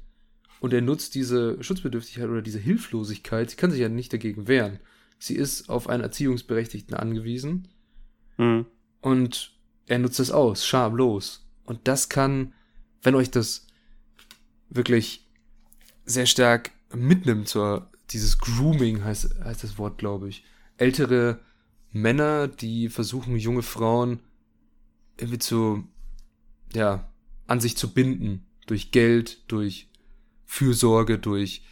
[0.60, 4.78] und er nutzt diese Schutzbedürftigkeit oder diese Hilflosigkeit, sie kann sich ja nicht dagegen wehren.
[5.18, 7.68] Sie ist auf einen Erziehungsberechtigten angewiesen
[8.36, 8.66] mhm.
[9.00, 9.54] und
[9.86, 11.48] er nutzt das aus, schamlos.
[11.64, 12.52] Und das kann,
[13.00, 13.68] wenn euch das
[14.68, 15.26] wirklich
[16.04, 20.44] sehr stark mitnimmt, zur, dieses Grooming heißt, heißt das Wort, glaube ich.
[20.76, 21.40] Ältere
[21.90, 24.20] Männer, die versuchen, junge Frauen
[25.18, 25.84] irgendwie zu,
[26.74, 27.10] ja,
[27.46, 28.46] an sich zu binden.
[28.66, 29.88] Durch Geld, durch
[30.44, 31.62] Fürsorge, durch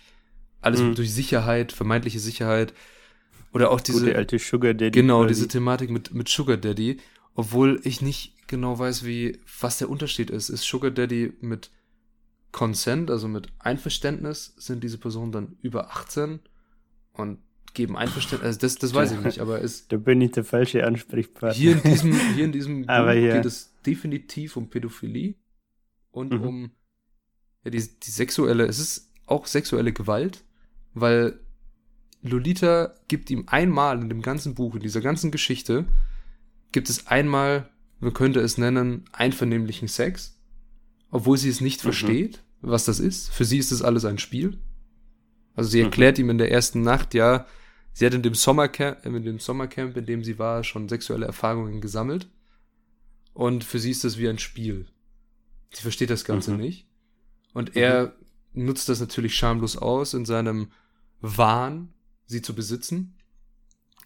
[0.60, 0.94] alles, mhm.
[0.94, 2.72] durch Sicherheit, vermeintliche Sicherheit.
[3.52, 4.00] Oder auch diese.
[4.00, 4.92] Gute alte Sugar Daddy.
[4.92, 6.98] Genau, diese Thematik mit, mit Sugar Daddy.
[7.34, 10.48] Obwohl ich nicht genau weiß, wie, was der Unterschied ist.
[10.48, 11.70] Ist Sugar Daddy mit
[12.54, 16.38] Consent, also mit Einverständnis, sind diese Personen dann über 18
[17.12, 17.38] und
[17.74, 18.46] geben Einverständnis.
[18.46, 19.92] Also das, das weiß ich nicht, aber ist.
[19.92, 21.52] Da bin ich der falsche Ansprechpartner.
[21.52, 23.36] Hier in diesem, hier in diesem aber ja.
[23.36, 25.34] geht es definitiv um Pädophilie
[26.10, 26.42] und mhm.
[26.42, 26.70] um
[27.64, 30.44] ja, die, die sexuelle, es ist auch sexuelle Gewalt,
[30.94, 31.40] weil
[32.22, 35.86] Lolita gibt ihm einmal in dem ganzen Buch, in dieser ganzen Geschichte,
[36.72, 40.38] gibt es einmal, man könnte es nennen, einvernehmlichen Sex,
[41.10, 41.82] obwohl sie es nicht mhm.
[41.82, 43.30] versteht, was das ist.
[43.30, 44.58] Für sie ist das alles ein Spiel.
[45.54, 45.84] Also sie mhm.
[45.84, 46.24] erklärt mhm.
[46.24, 47.46] ihm in der ersten Nacht, ja,
[47.94, 51.80] sie hat in dem Sommercamp, in dem Sommercamp, in dem sie war, schon sexuelle Erfahrungen
[51.80, 52.28] gesammelt.
[53.32, 54.86] Und für sie ist das wie ein Spiel.
[55.72, 56.58] Sie versteht das Ganze mhm.
[56.58, 56.86] nicht.
[57.54, 58.14] Und er
[58.52, 58.66] mhm.
[58.66, 60.70] nutzt das natürlich schamlos aus in seinem
[61.20, 61.94] Wahn,
[62.26, 63.14] sie zu besitzen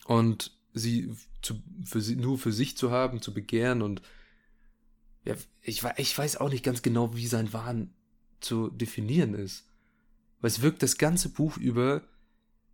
[0.04, 1.10] und sie,
[1.42, 4.02] zu, für sie nur für sich zu haben, zu begehren und
[5.24, 7.92] ja, ich, ich weiß auch nicht ganz genau, wie sein Wahn
[8.40, 9.66] zu definieren ist.
[10.40, 12.02] Weil es wirkt das ganze Buch über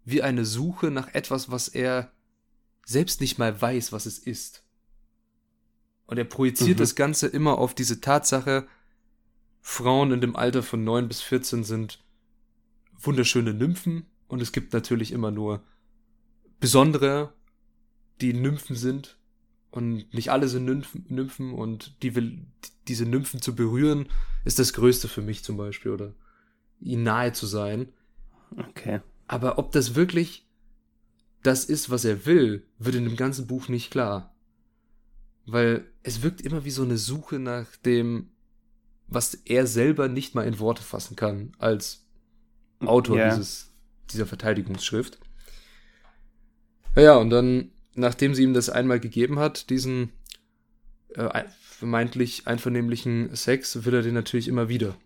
[0.05, 2.13] wie eine Suche nach etwas, was er
[2.85, 4.65] selbst nicht mal weiß, was es ist.
[6.07, 6.83] Und er projiziert mhm.
[6.83, 8.69] das Ganze immer auf diese Tatsache,
[9.61, 12.05] Frauen in dem Alter von 9 bis 14 sind
[12.99, 15.63] wunderschöne Nymphen und es gibt natürlich immer nur
[16.61, 17.33] besondere,
[18.21, 19.19] die Nymphen sind
[19.71, 22.47] und nicht alle sind Nymphen, Nymphen und die will,
[22.89, 24.07] diese Nymphen zu berühren,
[24.45, 26.15] ist das Größte für mich zum Beispiel oder
[26.81, 27.89] ihnen nahe zu sein.
[28.57, 29.01] Okay.
[29.27, 30.47] Aber ob das wirklich
[31.43, 34.35] das ist, was er will, wird in dem ganzen Buch nicht klar.
[35.47, 38.31] Weil es wirkt immer wie so eine Suche nach dem,
[39.07, 42.07] was er selber nicht mal in Worte fassen kann, als
[42.81, 43.29] Autor yeah.
[43.29, 43.73] dieses,
[44.11, 45.19] dieser Verteidigungsschrift.
[46.97, 50.13] Ja, und dann, nachdem sie ihm das einmal gegeben hat, diesen
[51.15, 54.97] äh, vermeintlich einvernehmlichen Sex, will er den natürlich immer wieder.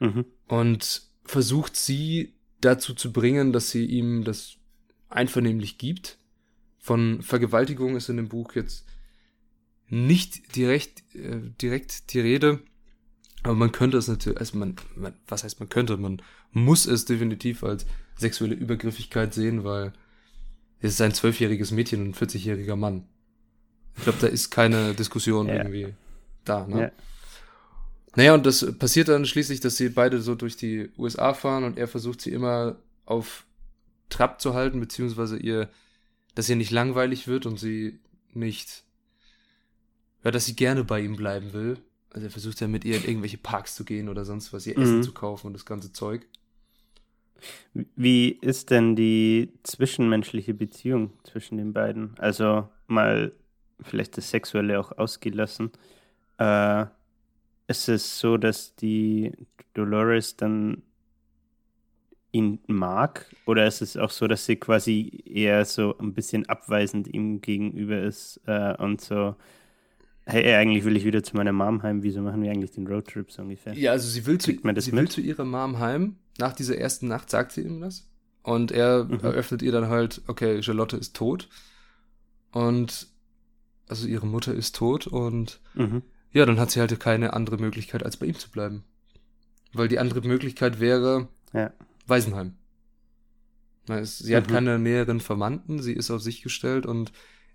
[0.00, 0.26] Mhm.
[0.46, 4.56] Und versucht sie dazu zu bringen, dass sie ihm das
[5.08, 6.18] einvernehmlich gibt.
[6.78, 8.86] Von Vergewaltigung ist in dem Buch jetzt
[9.88, 12.60] nicht direkt, äh, direkt die Rede,
[13.42, 16.20] aber man könnte es natürlich, also man, man, was heißt man könnte, man
[16.52, 19.92] muss es definitiv als sexuelle Übergriffigkeit sehen, weil
[20.80, 23.04] es ist ein zwölfjähriges Mädchen und ein 40-jähriger Mann.
[23.96, 25.54] Ich glaube, da ist keine Diskussion ja.
[25.54, 25.94] irgendwie
[26.44, 26.80] da, ne?
[26.80, 26.92] Ja.
[28.16, 31.78] Naja, und das passiert dann schließlich, dass sie beide so durch die USA fahren und
[31.78, 33.44] er versucht sie immer auf
[34.08, 35.68] Trab zu halten, beziehungsweise ihr,
[36.34, 37.98] dass ihr nicht langweilig wird und sie
[38.32, 38.84] nicht,
[40.24, 41.78] ja, dass sie gerne bei ihm bleiben will.
[42.10, 44.76] Also er versucht ja mit ihr in irgendwelche Parks zu gehen oder sonst was, ihr
[44.76, 44.82] mhm.
[44.82, 46.26] Essen zu kaufen und das ganze Zeug.
[47.94, 52.18] Wie ist denn die zwischenmenschliche Beziehung zwischen den beiden?
[52.18, 53.32] Also mal
[53.80, 55.70] vielleicht das Sexuelle auch ausgelassen.
[56.38, 56.86] Äh,
[57.68, 59.32] ist es so, dass die
[59.74, 60.82] Dolores dann
[62.32, 63.34] ihn mag?
[63.46, 68.00] Oder ist es auch so, dass sie quasi eher so ein bisschen abweisend ihm gegenüber
[68.02, 69.36] ist äh, und so,
[70.26, 73.30] hey, eigentlich will ich wieder zu meiner Mom heim, wieso machen wir eigentlich den Roadtrip
[73.30, 73.74] so ungefähr?
[73.74, 76.16] Ja, also sie will, zu, sie will zu ihrer Mom heim.
[76.38, 78.08] Nach dieser ersten Nacht sagt sie ihm das.
[78.42, 79.20] Und er mhm.
[79.20, 81.48] eröffnet ihr dann halt, okay, Charlotte ist tot.
[82.50, 83.08] Und
[83.88, 86.02] also ihre Mutter ist tot und mhm.
[86.38, 88.84] Ja, dann hat sie halt keine andere Möglichkeit, als bei ihm zu bleiben.
[89.72, 91.72] Weil die andere Möglichkeit wäre, ja.
[92.06, 92.54] Waisenheim.
[94.02, 94.52] Sie hat mhm.
[94.52, 97.10] keine näheren Verwandten, sie ist auf sich gestellt und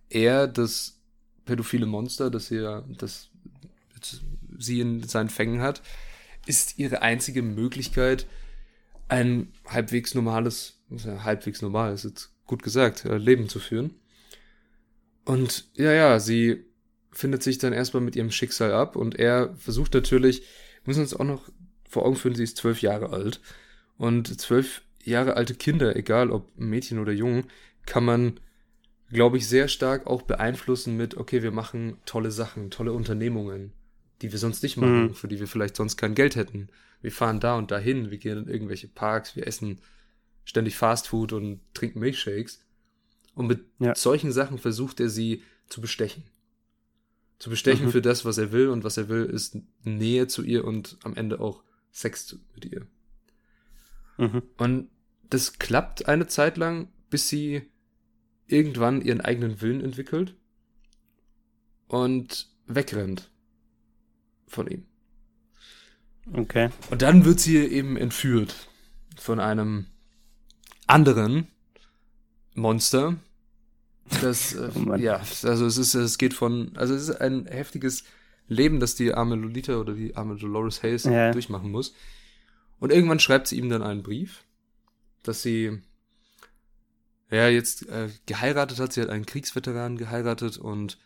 [0.09, 0.99] er, das
[1.45, 3.29] pädophile Monster, das hier, das
[4.57, 5.81] sie in seinen Fängen hat,
[6.45, 8.27] ist ihre einzige Möglichkeit,
[9.07, 13.93] ein halbwegs normales, halbwegs normal ist jetzt gut gesagt, äh, Leben zu führen.
[15.23, 16.65] Und ja, ja, sie
[17.13, 20.43] findet sich dann erstmal mit ihrem Schicksal ab und er versucht natürlich,
[20.85, 21.49] müssen uns auch noch
[21.87, 23.39] vor Augen führen, sie ist zwölf Jahre alt
[23.97, 27.45] und zwölf Jahre alte Kinder, egal ob Mädchen oder Jungen,
[27.85, 28.39] kann man,
[29.09, 33.73] glaube ich, sehr stark auch beeinflussen mit, okay, wir machen tolle Sachen, tolle Unternehmungen,
[34.21, 35.13] die wir sonst nicht machen, mhm.
[35.13, 36.69] für die wir vielleicht sonst kein Geld hätten.
[37.01, 39.79] Wir fahren da und dahin, wir gehen in irgendwelche Parks, wir essen
[40.45, 42.61] ständig Fastfood und trinken Milkshakes.
[43.35, 43.95] Und mit ja.
[43.95, 46.23] solchen Sachen versucht er sie zu bestechen.
[47.39, 47.91] Zu bestechen mhm.
[47.91, 48.69] für das, was er will.
[48.69, 52.87] Und was er will, ist Nähe zu ihr und am Ende auch Sex mit ihr.
[54.17, 54.43] Mhm.
[54.57, 54.89] Und
[55.29, 57.63] das klappt eine Zeit lang, bis sie
[58.47, 60.35] irgendwann ihren eigenen Willen entwickelt
[61.87, 63.31] und wegrennt
[64.47, 64.85] von ihm.
[66.31, 66.69] Okay.
[66.89, 68.69] Und dann wird sie eben entführt
[69.17, 69.87] von einem
[70.87, 71.47] anderen
[72.53, 73.17] Monster.
[74.21, 78.03] Das, äh, oh ja, also es ist, es geht von, also es ist ein heftiges
[78.47, 81.31] Leben, das die arme Lolita oder die arme Dolores Hayes ja.
[81.31, 81.93] durchmachen muss.
[82.79, 84.43] Und irgendwann schreibt sie ihm dann einen Brief,
[85.23, 85.81] dass sie
[87.31, 88.93] ja jetzt äh, geheiratet hat.
[88.93, 90.97] Sie hat einen Kriegsveteran geheiratet und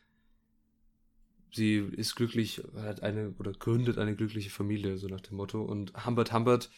[1.53, 5.61] sie ist glücklich, hat eine oder gründet eine glückliche Familie, so nach dem Motto.
[5.61, 6.69] Und Humbert Humbert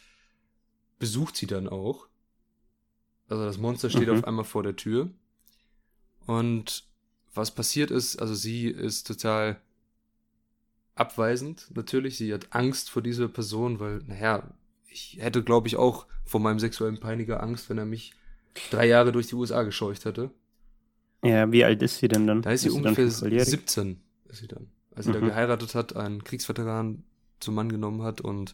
[1.00, 2.08] besucht sie dann auch.
[3.28, 4.16] Also das Monster steht mhm.
[4.16, 5.10] auf einmal vor der Tür.
[6.30, 6.84] Und
[7.34, 9.60] was passiert ist, also sie ist total
[10.94, 12.20] abweisend, natürlich.
[12.20, 14.44] Sie hat Angst vor dieser Person, weil, naja,
[14.90, 18.14] ich hätte, glaube ich, auch vor meinem sexuellen Peiniger Angst, wenn er mich
[18.70, 20.30] drei Jahre durch die USA gescheucht hätte.
[21.24, 22.44] Ja, wie alt ist sie denn dann?
[22.44, 24.68] Da ist sie ist ungefähr 17, ist sie dann.
[24.94, 25.16] Als sie mhm.
[25.16, 27.06] da geheiratet hat, einen Kriegsveteran
[27.40, 28.54] zum Mann genommen hat und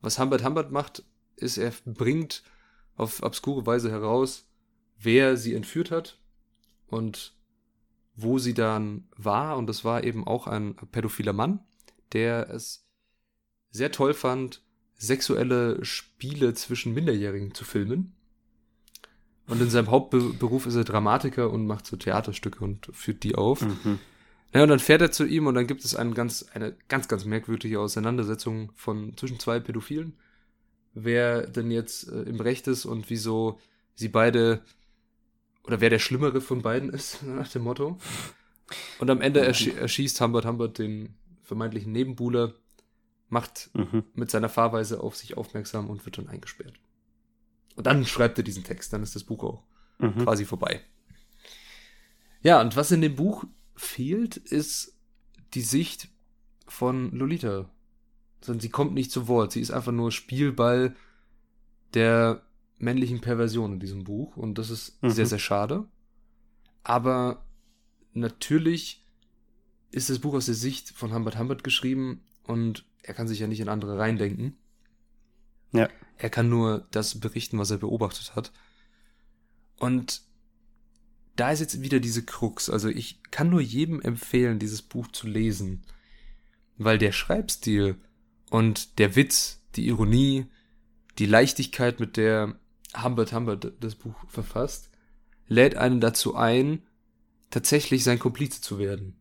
[0.00, 1.04] was Humbert Humbert macht,
[1.36, 2.42] ist, er bringt
[2.96, 4.48] auf obskure Weise heraus,
[4.98, 6.18] wer sie entführt hat
[6.88, 7.34] und
[8.16, 9.56] wo sie dann war.
[9.56, 11.60] Und das war eben auch ein pädophiler Mann,
[12.12, 12.84] der es
[13.70, 14.62] sehr toll fand,
[14.96, 18.14] sexuelle Spiele zwischen Minderjährigen zu filmen.
[19.46, 23.62] Und in seinem Hauptberuf ist er Dramatiker und macht so Theaterstücke und führt die auf.
[23.62, 23.98] Mhm.
[24.54, 27.08] Ja, und dann fährt er zu ihm und dann gibt es eine ganz, eine ganz,
[27.08, 30.14] ganz merkwürdige Auseinandersetzung von zwischen zwei Pädophilen.
[30.94, 33.58] Wer denn jetzt äh, im Recht ist und wieso
[33.94, 34.62] sie beide
[35.68, 37.98] oder wer der Schlimmere von beiden ist, nach dem Motto.
[38.98, 42.54] Und am Ende ersch erschießt Humbert Humbert den vermeintlichen Nebenbuhler,
[43.28, 44.04] macht mhm.
[44.14, 46.80] mit seiner Fahrweise auf sich aufmerksam und wird dann eingesperrt.
[47.76, 49.62] Und dann schreibt er diesen Text, dann ist das Buch auch
[49.98, 50.24] mhm.
[50.24, 50.80] quasi vorbei.
[52.42, 53.44] Ja, und was in dem Buch
[53.76, 54.96] fehlt, ist
[55.54, 56.08] die Sicht
[56.66, 57.70] von Lolita.
[58.40, 59.52] Sondern sie kommt nicht zu Wort.
[59.52, 60.94] Sie ist einfach nur Spielball
[61.94, 62.42] der
[62.78, 64.36] männlichen Perversion in diesem Buch.
[64.36, 65.10] Und das ist mhm.
[65.10, 65.86] sehr, sehr schade.
[66.82, 67.44] Aber
[68.12, 69.04] natürlich
[69.90, 73.46] ist das Buch aus der Sicht von Humbert Humbert geschrieben und er kann sich ja
[73.46, 74.56] nicht in andere reindenken.
[75.72, 75.88] Ja.
[76.16, 78.52] Er kann nur das berichten, was er beobachtet hat.
[79.76, 80.22] Und
[81.36, 82.68] da ist jetzt wieder diese Krux.
[82.68, 85.84] Also ich kann nur jedem empfehlen, dieses Buch zu lesen,
[86.76, 87.96] weil der Schreibstil
[88.50, 90.46] und der Witz, die Ironie,
[91.18, 92.58] die Leichtigkeit, mit der
[93.02, 94.90] Humbert Humbert das Buch verfasst,
[95.46, 96.82] lädt einen dazu ein,
[97.50, 99.16] tatsächlich sein Komplize zu werden.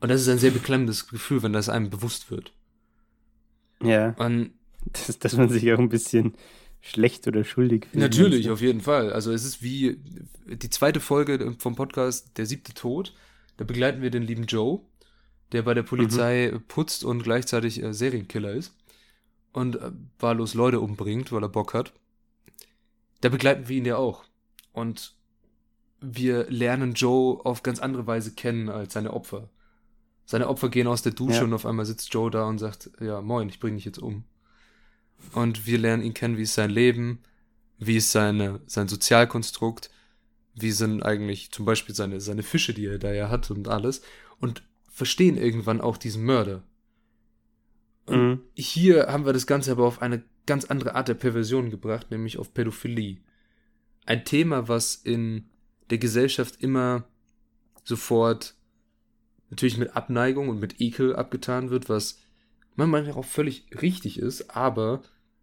[0.00, 2.52] Und das ist ein sehr beklemmendes Gefühl, wenn das einem bewusst wird.
[3.82, 4.10] Ja.
[4.18, 4.52] Und
[4.92, 6.34] das, dass man sich auch ein bisschen
[6.80, 8.00] schlecht oder schuldig fühlt.
[8.00, 9.12] Natürlich, auf jeden Fall.
[9.12, 10.00] Also es ist wie
[10.46, 13.14] die zweite Folge vom Podcast Der siebte Tod.
[13.56, 14.80] Da begleiten wir den lieben Joe,
[15.52, 16.62] der bei der Polizei mhm.
[16.68, 18.74] putzt und gleichzeitig äh, Serienkiller ist
[19.52, 21.92] und äh, wahllos Leute umbringt, weil er Bock hat.
[23.20, 24.24] Da begleiten wir ihn ja auch.
[24.72, 25.14] Und
[26.00, 29.48] wir lernen Joe auf ganz andere Weise kennen als seine Opfer.
[30.24, 31.44] Seine Opfer gehen aus der Dusche ja.
[31.44, 34.24] und auf einmal sitzt Joe da und sagt, ja, moin, ich bringe dich jetzt um
[35.32, 37.20] und wir lernen ihn kennen, wie ist sein Leben,
[37.78, 39.90] wie ist seine, sein Sozialkonstrukt,
[40.54, 44.02] wie sind eigentlich zum Beispiel seine, seine Fische, die er da ja hat und alles
[44.40, 46.62] und verstehen irgendwann auch diesen Mörder.
[48.06, 48.40] Und mhm.
[48.54, 52.38] hier haben wir das Ganze aber auf eine ganz andere Art der Perversion gebracht, nämlich
[52.38, 53.18] auf Pädophilie.
[54.06, 55.44] Ein Thema, was in
[55.90, 57.04] der Gesellschaft immer
[57.84, 58.54] sofort
[59.50, 62.18] natürlich mit Abneigung und mit Ekel abgetan wird, was
[62.74, 65.02] manchmal auch völlig richtig ist, aber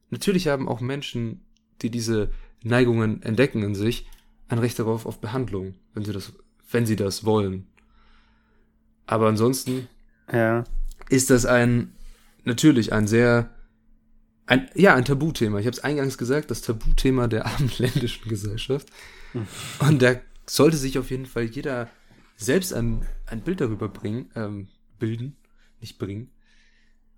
[0.10, 1.42] natürlich haben auch Menschen,
[1.82, 2.30] die diese
[2.63, 4.08] Neigungen entdecken in sich,
[4.48, 6.34] ein Recht darauf auf Behandlung, wenn sie das,
[6.70, 7.68] wenn sie das wollen.
[9.06, 9.88] Aber ansonsten
[10.32, 10.63] ja.
[11.10, 11.94] ist das ein
[12.46, 13.50] natürlich ein sehr
[14.45, 15.60] ein, ja, ein Tabuthema.
[15.60, 18.88] Ich habe es eingangs gesagt, das Tabuthema der abendländischen Gesellschaft.
[19.79, 21.89] Und da sollte sich auf jeden Fall jeder
[22.36, 24.67] selbst ein, ein Bild darüber bringen, ähm,
[24.99, 25.38] bilden,
[25.79, 26.29] nicht bringen,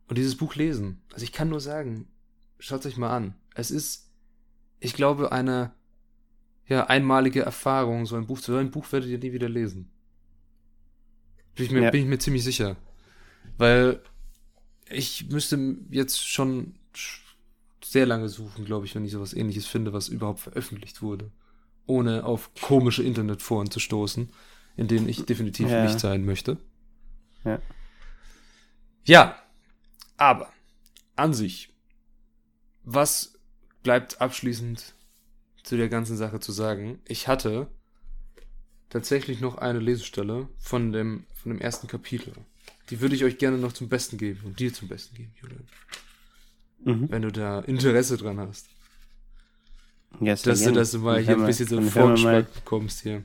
[0.08, 1.02] und dieses Buch lesen.
[1.14, 2.08] Also ich kann nur sagen,
[2.60, 3.36] schaut euch mal an.
[3.56, 4.12] Es ist,
[4.80, 5.74] ich glaube, eine
[6.68, 8.68] ja, einmalige Erfahrung, so ein Buch zu hören.
[8.68, 9.92] Ein Buch werdet ihr nie wieder lesen.
[11.56, 11.92] Bin ich mir, ja.
[11.92, 12.76] bin ich mir ziemlich sicher.
[13.58, 14.02] Weil
[14.90, 16.76] ich müsste jetzt schon
[17.84, 21.32] sehr lange suchen, glaube ich, wenn ich sowas ähnliches finde, was überhaupt veröffentlicht wurde.
[21.86, 24.30] Ohne auf komische Internetforen zu stoßen,
[24.76, 25.84] in denen ich definitiv ja.
[25.84, 26.58] nicht sein möchte.
[27.44, 27.62] Ja.
[29.06, 29.40] Ja,
[30.18, 30.52] aber
[31.16, 31.70] an sich,
[32.84, 33.38] was
[33.84, 34.96] bleibt abschließend
[35.64, 37.00] zu der ganzen Sache zu sagen?
[37.08, 37.68] Ich hatte
[38.90, 42.34] tatsächlich noch eine Lesestelle von dem, von dem ersten Kapitel.
[42.90, 45.68] Die würde ich euch gerne noch zum Besten geben und dir zum Besten geben, Julian.
[46.84, 47.10] Mhm.
[47.10, 48.68] Wenn du da Interesse dran hast.
[50.20, 53.24] Ja, dass du, dass du mal hier ein bisschen so einen Vorgeschmack bekommst hier.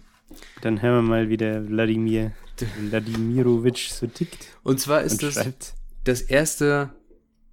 [0.63, 2.33] Dann hören wir mal, wie der Wladimir
[2.79, 4.47] Wladimirovic so tickt.
[4.63, 6.91] Und zwar ist und das das erste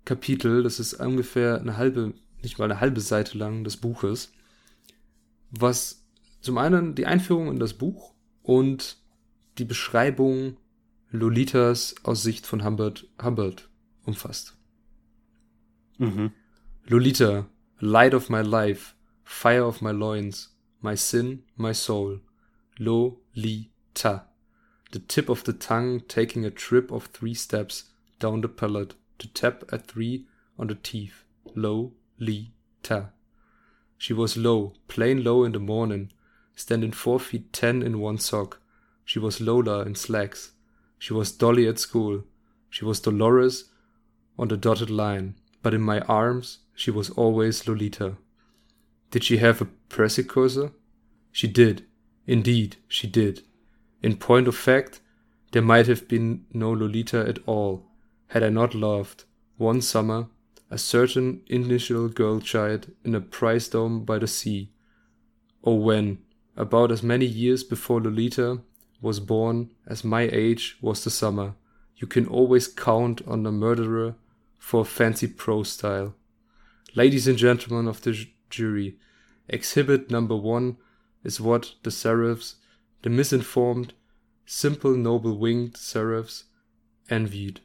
[0.06, 4.32] Kapitel, das ist ungefähr eine halbe, nicht mal eine halbe Seite lang des Buches,
[5.52, 6.04] was
[6.42, 8.98] zum einen die Einführung in das Buch und
[9.58, 10.58] die Beschreibung
[11.10, 13.70] Lolitas aus Sicht von Humbert, Humbert
[14.06, 14.57] umfasst.
[16.00, 16.32] Mhm.
[16.90, 17.46] Lolita,
[17.82, 20.50] light of my life, fire of my loins,
[20.82, 22.20] my sin, my soul.
[22.80, 24.26] Lo-li-ta.
[24.92, 27.86] The tip of the tongue taking a trip of three steps
[28.20, 30.28] down the palate to tap at three
[30.58, 31.24] on the teeth.
[31.56, 33.10] Low, Lee, ta.
[33.98, 36.12] She was low, plain low in the morning,
[36.56, 38.62] standing four feet ten in one sock.
[39.04, 40.52] She was Lola in slacks.
[41.00, 42.24] She was Dolly at school.
[42.70, 43.72] She was Dolores
[44.38, 45.36] on the dotted line,
[45.68, 48.16] but in my arms she was always Lolita.
[49.12, 50.72] Did she have a persecutor?
[51.30, 51.86] She did.
[52.26, 53.42] Indeed, she did.
[54.02, 55.02] In point of fact,
[55.52, 57.86] there might have been no Lolita at all,
[58.28, 59.26] had I not loved,
[59.58, 60.28] one summer,
[60.72, 64.72] a certain initial girl child in a prize dome by the sea.
[65.62, 66.20] Or when,
[66.56, 68.62] about as many years before Lolita
[69.02, 71.56] was born as my age was the summer,
[71.98, 74.16] you can always count on the murderer
[74.58, 76.16] for fancy prose style.
[76.96, 78.98] Ladies and gentlemen of the jury,
[79.48, 80.78] exhibit number one
[81.24, 82.56] is what the seraphs,
[83.04, 83.94] the misinformed,
[84.46, 86.46] simple noble winged seraphs,
[87.10, 87.60] envied.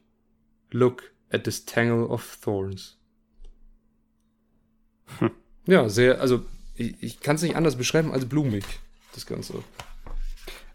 [0.73, 2.97] Look at this tangle of thorns.
[5.67, 8.65] ja, sehr, also ich, ich kann es nicht anders beschreiben als blumig,
[9.15, 9.63] das Ganze.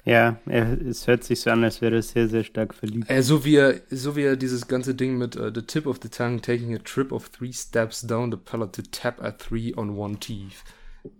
[0.07, 3.09] Ja, er, es hört sich so an, als wäre er sehr, sehr stark verliebt.
[3.09, 5.99] Äh, so, wie er, so wie er dieses ganze Ding mit uh, The Tip of
[6.01, 9.75] the Tongue taking a trip of three steps down the palate to tap at three
[9.75, 10.63] on one teeth.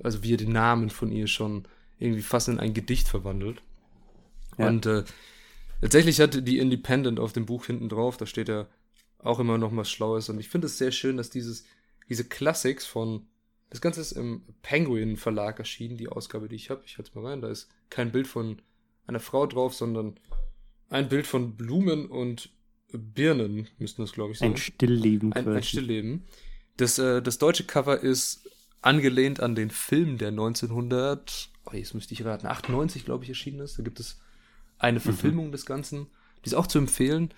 [0.01, 1.67] Also wie er den Namen von ihr schon
[1.99, 3.61] irgendwie fast in ein Gedicht verwandelt.
[4.57, 4.69] Ja.
[4.69, 5.03] Und äh,
[5.81, 8.69] tatsächlich hat die Independent auf dem Buch hinten drauf, da steht er
[9.19, 10.29] auch immer noch was Schlaues.
[10.29, 11.65] Und ich finde es sehr schön, dass dieses,
[12.07, 13.27] diese Classics von,
[13.69, 16.83] das Ganze ist im Penguin Verlag erschienen, die Ausgabe, die ich habe.
[16.85, 18.61] Ich halte es mal rein, da ist kein Bild von
[19.07, 20.15] einer Frau drauf, sondern
[20.89, 22.49] ein Bild von Blumen und
[22.91, 24.51] Birnen, müssten das, glaube ich, sein.
[24.51, 26.23] Ein Stillleben Ein, ein Stillleben.
[26.77, 28.49] Das, äh, das deutsche Cover ist
[28.81, 33.59] angelehnt an den Film, der 1900, oh, jetzt müsste ich raten, 98, glaube ich, erschienen
[33.59, 33.77] ist.
[33.77, 34.19] Da gibt es
[34.77, 36.07] eine Verfilmung des Ganzen.
[36.43, 37.33] Die ist auch zu empfehlen.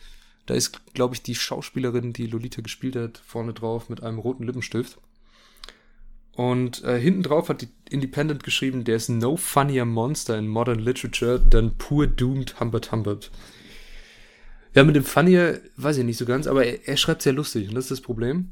[0.45, 4.43] Da ist, glaube ich, die Schauspielerin, die Lolita gespielt hat, vorne drauf mit einem roten
[4.43, 4.99] Lippenstift.
[6.39, 11.37] Und äh, hinten drauf hat die Independent geschrieben, there's no funnier monster in modern literature
[11.49, 13.29] than poor doomed Humbert Humbert.
[14.73, 17.67] Ja, mit dem Funnier weiß ich nicht so ganz, aber er, er schreibt sehr lustig
[17.67, 18.51] und das ist das Problem,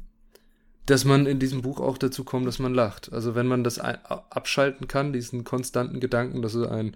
[0.84, 3.10] dass man in diesem Buch auch dazu kommt, dass man lacht.
[3.10, 6.94] Also wenn man das ein, abschalten kann, diesen konstanten Gedanken, dass er ein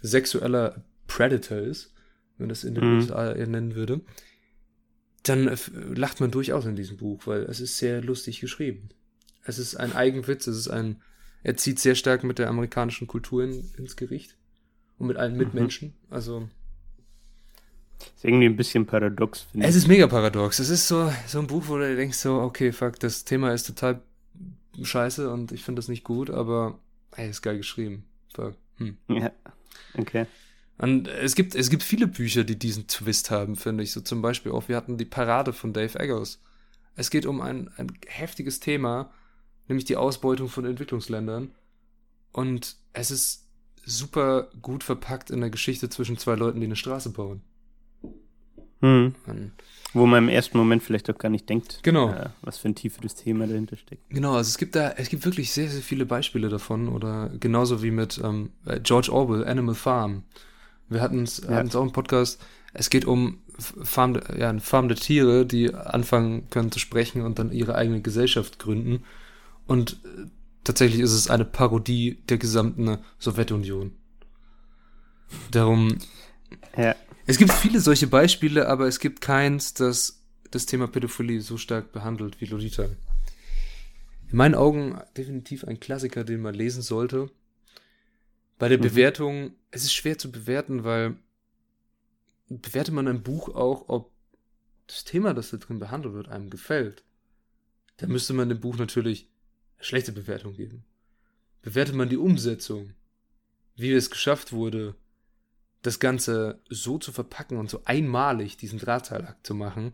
[0.00, 1.92] sexueller Predator ist,
[2.38, 2.94] wenn das in den Mhm.
[2.94, 4.00] USA er nennen würde,
[5.24, 5.56] dann äh,
[5.94, 8.88] lacht man durchaus in diesem Buch, weil es ist sehr lustig geschrieben.
[9.44, 11.00] Es ist ein Eigenwitz, es ist ein,
[11.42, 14.36] er zieht sehr stark mit der amerikanischen Kultur in, ins Gericht
[14.98, 15.94] und mit allen Mitmenschen.
[16.10, 16.48] Also
[18.16, 19.82] Ist irgendwie ein bisschen paradox, finde es ich.
[19.82, 20.58] ist mega paradox.
[20.58, 23.66] Es ist so, so ein Buch, wo du denkst so, okay, fuck, das Thema ist
[23.66, 24.00] total
[24.80, 26.78] scheiße und ich finde das nicht gut, aber
[27.16, 28.04] ey, ist geil geschrieben.
[28.34, 28.54] Fuck.
[28.76, 28.96] Hm.
[29.08, 29.32] Ja.
[29.98, 30.26] Okay.
[30.78, 33.92] Und es gibt, es gibt viele Bücher, die diesen Twist haben, finde ich.
[33.92, 36.40] So zum Beispiel auch, wir hatten die Parade von Dave Eggers.
[36.96, 39.12] Es geht um ein, ein heftiges Thema,
[39.72, 41.50] nämlich die Ausbeutung von Entwicklungsländern.
[42.32, 43.46] Und es ist
[43.84, 47.42] super gut verpackt in der Geschichte zwischen zwei Leuten, die eine Straße bauen.
[48.80, 49.14] Hm.
[49.92, 52.10] Wo man im ersten Moment vielleicht auch gar nicht denkt, Genau.
[52.10, 54.08] äh, was für ein tieferes Thema dahinter steckt.
[54.10, 57.82] Genau, also es gibt da, es gibt wirklich sehr, sehr viele Beispiele davon oder genauso
[57.82, 60.24] wie mit ähm, äh, George Orwell, Animal Farm.
[60.88, 61.62] Wir hatten es Ja.
[61.64, 62.40] auch im Podcast.
[62.72, 67.38] Es geht um Farm, ja, eine Farm der Tiere, die anfangen können zu sprechen und
[67.38, 69.04] dann ihre eigene Gesellschaft gründen.
[69.66, 70.26] Und äh,
[70.64, 73.92] tatsächlich ist es eine Parodie der gesamten Sowjetunion.
[75.50, 75.98] Darum,
[76.76, 76.94] Ja.
[77.26, 80.18] es gibt viele solche Beispiele, aber es gibt keins, das
[80.50, 82.84] das Thema Pädophilie so stark behandelt wie Lolita.
[82.84, 87.30] In meinen Augen definitiv ein Klassiker, den man lesen sollte.
[88.58, 88.82] Bei der Mhm.
[88.82, 91.16] Bewertung, es ist schwer zu bewerten, weil
[92.50, 94.12] bewertet man ein Buch auch, ob
[94.86, 97.02] das Thema, das da drin behandelt wird, einem gefällt.
[97.96, 99.30] Dann müsste man dem Buch natürlich
[99.82, 100.84] schlechte Bewertung geben.
[101.60, 102.94] Bewertet man die Umsetzung,
[103.76, 104.94] wie es geschafft wurde,
[105.82, 109.92] das Ganze so zu verpacken und so einmalig diesen Drahtseilakt zu machen,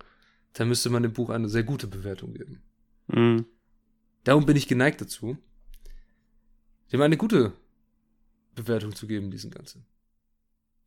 [0.53, 2.63] dann müsste man dem Buch eine sehr gute Bewertung geben.
[3.11, 3.47] Hm.
[4.25, 5.39] Darum bin ich geneigt dazu,
[6.93, 7.53] dem eine gute
[8.55, 9.85] Bewertung zu geben, diesen Ganzen.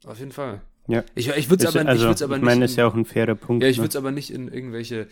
[0.04, 0.62] Auf jeden Fall.
[0.88, 1.04] Ja.
[1.16, 2.46] Ich, ich würde es aber, ich also, aber ich nicht.
[2.46, 3.64] meine, in- ist ja auch ein fairer Punkt.
[3.64, 3.84] ja, ich ne?
[3.84, 5.08] würde es aber nicht in irgendwelche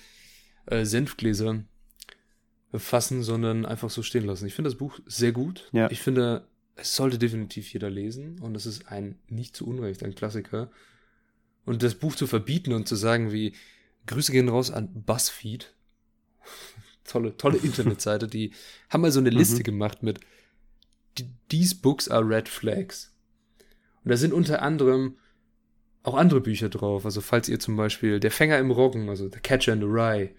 [0.65, 1.63] äh, Senfgläser
[2.73, 4.45] fassen, sondern einfach so stehen lassen.
[4.45, 5.69] Ich finde das Buch sehr gut.
[5.71, 5.89] Ja.
[5.91, 10.13] Ich finde, es sollte definitiv jeder lesen und es ist ein nicht zu Unrecht ein
[10.15, 10.69] Klassiker.
[11.65, 13.53] Und das Buch zu verbieten und zu sagen, wie
[14.05, 15.73] Grüße gehen raus an BuzzFeed.
[17.05, 18.51] tolle, tolle Internetseite, die
[18.89, 19.37] haben mal so eine Mhm.
[19.37, 20.19] Liste gemacht mit
[21.17, 23.13] "D- These books are red flags.
[24.03, 25.17] Und da sind unter anderem
[26.03, 27.03] auch andere Bücher drauf.
[27.05, 30.29] Also falls ihr zum Beispiel Der Fänger im Roggen, also The Catcher in the Rye,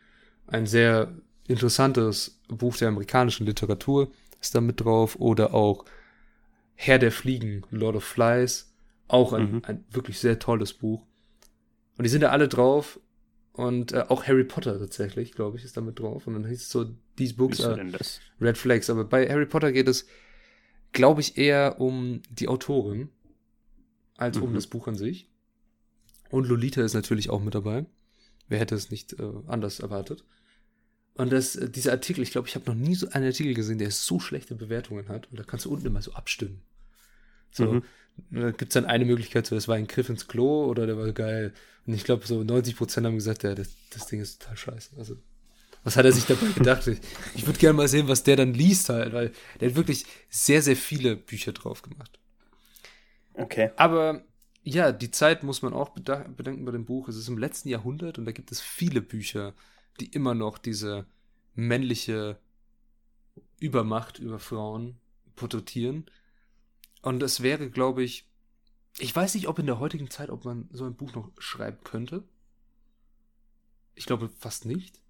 [0.47, 1.14] ein sehr
[1.51, 5.16] interessantes Buch der amerikanischen Literatur ist da mit drauf.
[5.18, 5.84] Oder auch
[6.74, 8.72] Herr der Fliegen, Lord of Flies,
[9.09, 9.62] auch ein, Mhm.
[9.64, 11.05] ein wirklich sehr tolles Buch.
[11.98, 13.01] Und die sind da alle drauf.
[13.53, 16.26] Und äh, auch Harry Potter tatsächlich, glaube ich, ist damit drauf.
[16.26, 16.86] Und dann hieß es so,
[17.16, 17.78] these books are
[18.40, 18.88] Red Flags.
[18.88, 20.07] Aber bei Harry Potter geht es,
[20.92, 23.11] glaube ich, eher um die Autorin
[24.16, 24.44] als mhm.
[24.44, 25.28] um das Buch an sich.
[26.30, 27.84] Und Lolita ist natürlich auch mit dabei.
[28.48, 30.24] Wer hätte es nicht äh, anders erwartet?
[31.21, 33.77] Und das, äh, dieser Artikel, ich glaube, ich habe noch nie so einen Artikel gesehen,
[33.77, 35.31] der so schlechte Bewertungen hat.
[35.31, 36.62] Und da kannst du unten immer so abstimmen.
[37.51, 37.83] So, mhm.
[38.31, 40.97] da gibt es dann eine Möglichkeit, so, das war ein Griff ins Klo oder der
[40.97, 41.53] war geil.
[41.87, 44.97] Und ich glaube, so 90 Prozent haben gesagt, ja, das, das Ding ist total scheiße.
[44.97, 45.16] Also,
[45.85, 46.87] was hat er sich dabei gedacht?
[46.87, 47.01] Ich,
[47.35, 50.62] ich würde gerne mal sehen, was der dann liest halt, weil der hat wirklich sehr,
[50.62, 52.18] sehr viele Bücher drauf gemacht.
[53.35, 53.73] Okay.
[53.77, 54.25] Aber
[54.62, 57.09] ja, die Zeit muss man auch bedenken bei dem Buch.
[57.09, 59.53] Es ist im letzten Jahrhundert und da gibt es viele Bücher,
[60.01, 61.07] die immer noch diese
[61.55, 62.38] männliche
[63.59, 64.96] Übermacht über Frauen
[65.36, 66.07] porträtieren.
[67.03, 68.26] Und es wäre, glaube ich,
[68.98, 71.78] ich weiß nicht, ob in der heutigen Zeit, ob man so ein Buch noch schreiben
[71.84, 72.24] könnte.
[73.94, 75.01] Ich glaube fast nicht.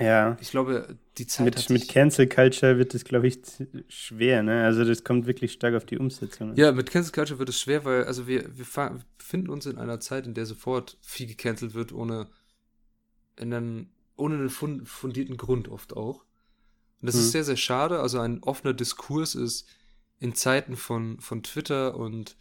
[0.00, 0.36] Ja.
[0.40, 3.40] Ich glaube, die Zeit mit, mit Cancel Culture wird es, glaube ich,
[3.88, 4.64] schwer, ne?
[4.64, 6.54] Also das kommt wirklich stark auf die Umsetzung.
[6.54, 8.66] Ja, mit Cancel Culture wird es schwer, weil also wir, wir
[9.18, 12.28] befinden uns in einer Zeit, in der sofort viel gecancelt wird, ohne
[13.38, 16.24] in einen, ohne einen fundierten Grund oft auch.
[17.00, 17.20] Und das hm.
[17.20, 17.32] ist mhm.
[17.32, 18.00] sehr, sehr schade.
[18.00, 19.66] Also ein offener Diskurs ist
[20.18, 22.36] in Zeiten von, von Twitter und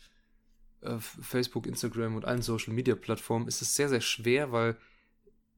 [0.82, 4.78] äh, Facebook, Instagram und allen Social Media Plattformen ist es sehr, sehr schwer, weil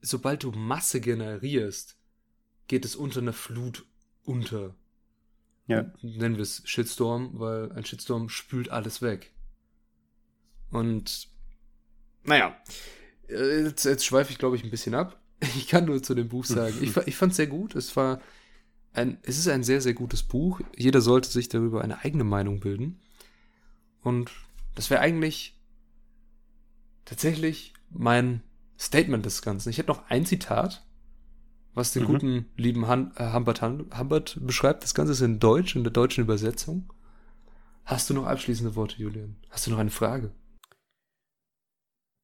[0.02, 1.98] sobald du Masse generierst,
[2.68, 3.86] geht es unter einer Flut
[4.24, 4.76] unter.
[5.68, 5.92] Ja.
[6.02, 9.32] Nennen wir es Shitstorm, weil ein Shitstorm spült alles weg.
[10.72, 11.30] Und
[12.24, 12.58] naja,
[13.28, 15.19] äh, jetzt, jetzt schweife ich, glaube ich, ein bisschen ab.
[15.56, 17.76] Ich kann nur zu dem Buch sagen, ich, ich fand es sehr gut.
[17.76, 18.20] Es war
[18.94, 20.62] ein, es ist ein sehr, sehr gutes Buch.
[20.76, 23.00] Jeder sollte sich darüber eine eigene Meinung bilden.
[24.02, 24.32] Und
[24.76, 25.58] das wäre eigentlich
[27.06, 28.42] tatsächlich mein
[28.78, 29.70] Statement des Ganzen.
[29.70, 30.86] Ich hätte noch ein Zitat,
[31.74, 32.08] was den mhm.
[32.08, 34.84] guten, lieben Han äh, Humbert, Humbert beschreibt.
[34.84, 36.92] Das Ganze ist in Deutsch, in der deutschen Übersetzung.
[37.86, 39.36] Hast du noch abschließende Worte, Julian?
[39.50, 40.32] Hast du noch eine Frage?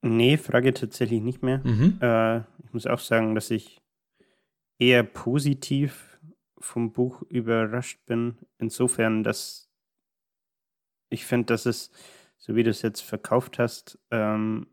[0.05, 1.61] Nee, Frage tatsächlich nicht mehr.
[1.63, 1.97] Mhm.
[1.99, 3.81] Äh, ich muss auch sagen, dass ich
[4.77, 6.19] eher positiv
[6.59, 8.37] vom Buch überrascht bin.
[8.59, 9.67] Insofern, dass
[11.09, 11.91] ich finde, dass es,
[12.37, 14.67] so wie du es jetzt verkauft hast, ähm,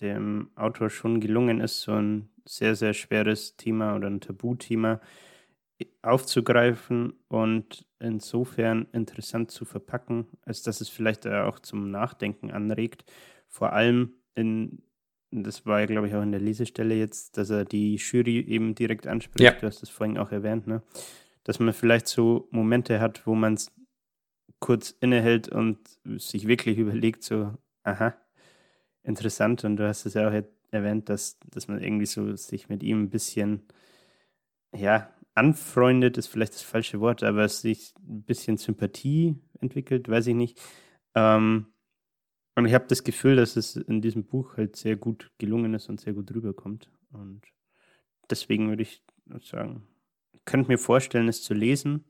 [0.00, 5.00] dem Autor schon gelungen ist, so ein sehr, sehr schweres Thema oder ein Tabuthema
[6.02, 13.04] aufzugreifen und insofern interessant zu verpacken, als dass es vielleicht auch zum Nachdenken anregt.
[13.48, 14.82] Vor allem in,
[15.30, 18.74] das war ja, glaube ich, auch in der Lesestelle jetzt, dass er die Jury eben
[18.74, 19.40] direkt anspricht.
[19.40, 19.52] Ja.
[19.52, 20.82] Du hast es vorhin auch erwähnt, ne?
[21.44, 23.72] Dass man vielleicht so Momente hat, wo man es
[24.60, 25.78] kurz innehält und
[26.16, 28.14] sich wirklich überlegt, so, aha,
[29.02, 32.82] interessant und du hast es ja auch erwähnt, dass, dass man irgendwie so sich mit
[32.82, 33.62] ihm ein bisschen,
[34.74, 40.34] ja, anfreundet, ist vielleicht das falsche Wort, aber sich ein bisschen Sympathie entwickelt, weiß ich
[40.34, 40.60] nicht.
[41.14, 41.66] Ähm,
[42.58, 45.88] und ich habe das Gefühl, dass es in diesem Buch halt sehr gut gelungen ist
[45.88, 46.90] und sehr gut rüberkommt.
[47.12, 47.42] Und
[48.28, 49.00] deswegen würde ich
[49.44, 49.86] sagen,
[50.44, 52.04] könnte mir vorstellen, es zu lesen.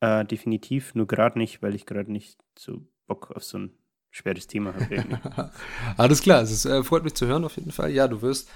[0.00, 3.70] Äh, definitiv, nur gerade nicht, weil ich gerade nicht so Bock auf so ein
[4.10, 5.52] schweres Thema habe.
[5.96, 7.92] Alles klar, es äh, freut mich zu hören auf jeden Fall.
[7.92, 8.50] Ja, du wirst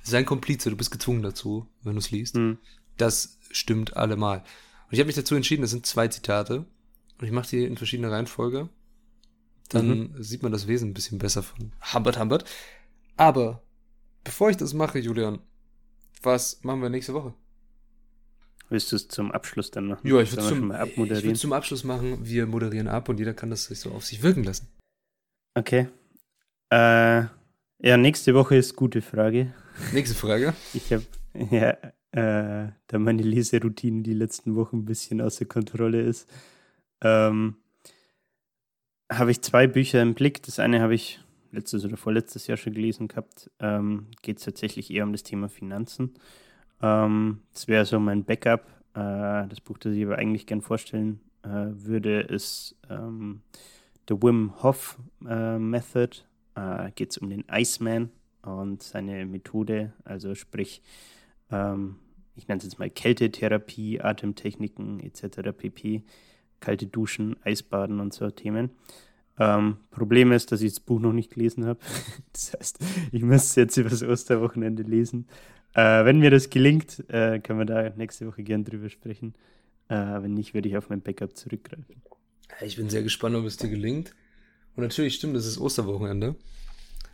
[0.00, 2.36] sein Komplize, du bist gezwungen dazu, wenn du es liest.
[2.36, 2.56] Mhm.
[2.96, 4.38] Das stimmt allemal.
[4.38, 6.64] Und ich habe mich dazu entschieden, das sind zwei Zitate.
[7.18, 8.70] Und ich mache die in verschiedener Reihenfolge.
[9.70, 10.22] Dann mhm.
[10.22, 12.44] sieht man das Wesen ein bisschen besser von Humbert Humbert.
[13.16, 13.62] Aber
[14.22, 15.38] bevor ich das mache, Julian,
[16.22, 17.34] was machen wir nächste Woche?
[18.68, 20.06] Willst du es zum Abschluss dann machen?
[20.06, 20.72] Ja, ich würde zum,
[21.30, 22.18] ich zum Abschluss machen.
[22.22, 24.68] Wir moderieren ab und jeder kann das sich so auf sich wirken lassen.
[25.54, 25.88] Okay.
[26.70, 27.24] Äh,
[27.80, 29.52] ja, nächste Woche ist gute Frage.
[29.92, 30.54] Nächste Frage.
[30.74, 31.04] Ich habe,
[31.50, 31.76] ja,
[32.12, 36.28] äh, da meine Leseroutine die letzten Wochen ein bisschen außer Kontrolle ist,
[37.02, 37.56] ähm,
[39.10, 40.42] habe ich zwei Bücher im Blick.
[40.42, 41.20] Das eine habe ich
[41.52, 43.50] letztes oder vorletztes Jahr schon gelesen gehabt.
[43.60, 46.14] Ähm, Geht es tatsächlich eher um das Thema Finanzen.
[46.82, 48.66] Ähm, das wäre so mein Backup.
[48.94, 53.42] Äh, das Buch, das ich aber eigentlich gern vorstellen äh, würde, ist ähm,
[54.08, 56.18] The Wim Hof äh, Method
[56.54, 58.10] äh, geht es um den Iceman
[58.42, 60.82] und seine Methode, also sprich,
[61.50, 61.96] ähm,
[62.36, 65.56] ich nenne es jetzt mal Kältetherapie, Atemtechniken etc.
[65.56, 66.02] pp.
[66.64, 68.70] Kalte Duschen, Eisbaden und so Themen.
[69.38, 71.78] Ähm, Problem ist, dass ich das Buch noch nicht gelesen habe.
[72.32, 72.78] das heißt,
[73.12, 75.26] ich muss es jetzt über das Osterwochenende lesen.
[75.74, 79.34] Äh, wenn mir das gelingt, äh, können wir da nächste Woche gern drüber sprechen.
[79.88, 82.00] Äh, wenn nicht, würde ich auf mein Backup zurückgreifen.
[82.62, 84.14] Ich bin sehr gespannt, ob es dir gelingt.
[84.74, 86.36] Und natürlich stimmt, es ist Osterwochenende.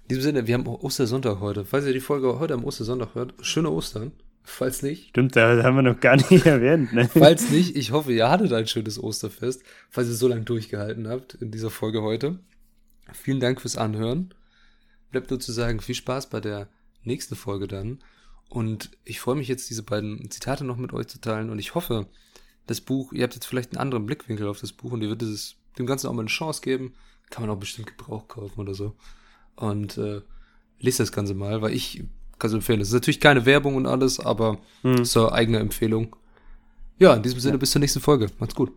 [0.08, 1.64] diesem Sinne, wir haben Ostersonntag heute.
[1.64, 4.12] Falls ihr die Folge heute am Ostersonntag hört, schöne Ostern.
[4.42, 5.10] Falls nicht.
[5.10, 6.92] Stimmt, das haben wir noch gar nicht erwähnt.
[6.92, 7.08] Ne?
[7.08, 11.34] Falls nicht, ich hoffe, ihr hattet ein schönes Osterfest, falls ihr so lange durchgehalten habt
[11.34, 12.38] in dieser Folge heute.
[13.12, 14.34] Vielen Dank fürs Anhören.
[15.10, 16.68] Bleibt nur zu sagen, viel Spaß bei der
[17.04, 18.02] nächsten Folge dann.
[18.48, 21.50] Und ich freue mich jetzt, diese beiden Zitate noch mit euch zu teilen.
[21.50, 22.06] Und ich hoffe,
[22.66, 25.28] das Buch, ihr habt jetzt vielleicht einen anderen Blickwinkel auf das Buch und ihr werdet
[25.28, 26.94] es dem Ganzen auch mal eine Chance geben.
[27.30, 28.96] Kann man auch bestimmt Gebrauch kaufen oder so.
[29.56, 30.22] Und äh,
[30.80, 32.02] lest das Ganze mal, weil ich
[32.40, 32.80] kann es empfehlen.
[32.80, 35.04] Es ist natürlich keine Werbung und alles, aber hm.
[35.04, 36.16] zur eigene Empfehlung.
[36.98, 37.58] Ja, in diesem Sinne, ja.
[37.58, 38.26] bis zur nächsten Folge.
[38.38, 38.72] Macht's gut.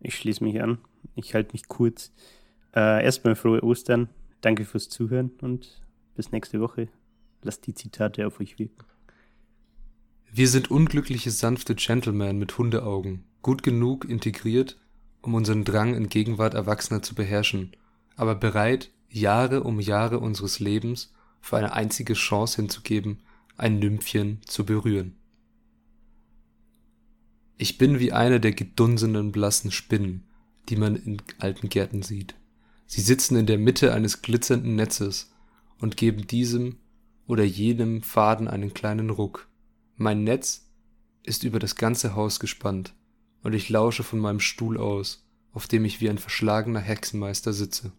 [0.00, 0.78] Ich schließe mich an.
[1.14, 2.12] Ich halte mich kurz.
[2.74, 4.08] Äh, erstmal frohe Ostern.
[4.42, 5.82] Danke fürs Zuhören und
[6.14, 6.88] bis nächste Woche.
[7.42, 8.84] Lasst die Zitate auf euch wirken.
[10.30, 14.78] Wir sind unglückliche, sanfte Gentlemen mit Hundeaugen, gut genug integriert,
[15.22, 17.72] um unseren Drang in Gegenwart Erwachsener zu beherrschen,
[18.16, 21.12] aber bereit, Jahre um Jahre unseres Lebens
[21.44, 23.18] für eine einzige Chance hinzugeben,
[23.58, 25.14] ein Nymphchen zu berühren.
[27.58, 30.24] Ich bin wie eine der gedunsenen blassen Spinnen,
[30.70, 32.34] die man in alten Gärten sieht.
[32.86, 35.34] Sie sitzen in der Mitte eines glitzernden Netzes
[35.78, 36.78] und geben diesem
[37.26, 39.46] oder jenem Faden einen kleinen Ruck.
[39.96, 40.70] Mein Netz
[41.24, 42.94] ist über das ganze Haus gespannt,
[43.42, 47.92] und ich lausche von meinem Stuhl aus, auf dem ich wie ein verschlagener Hexenmeister sitze.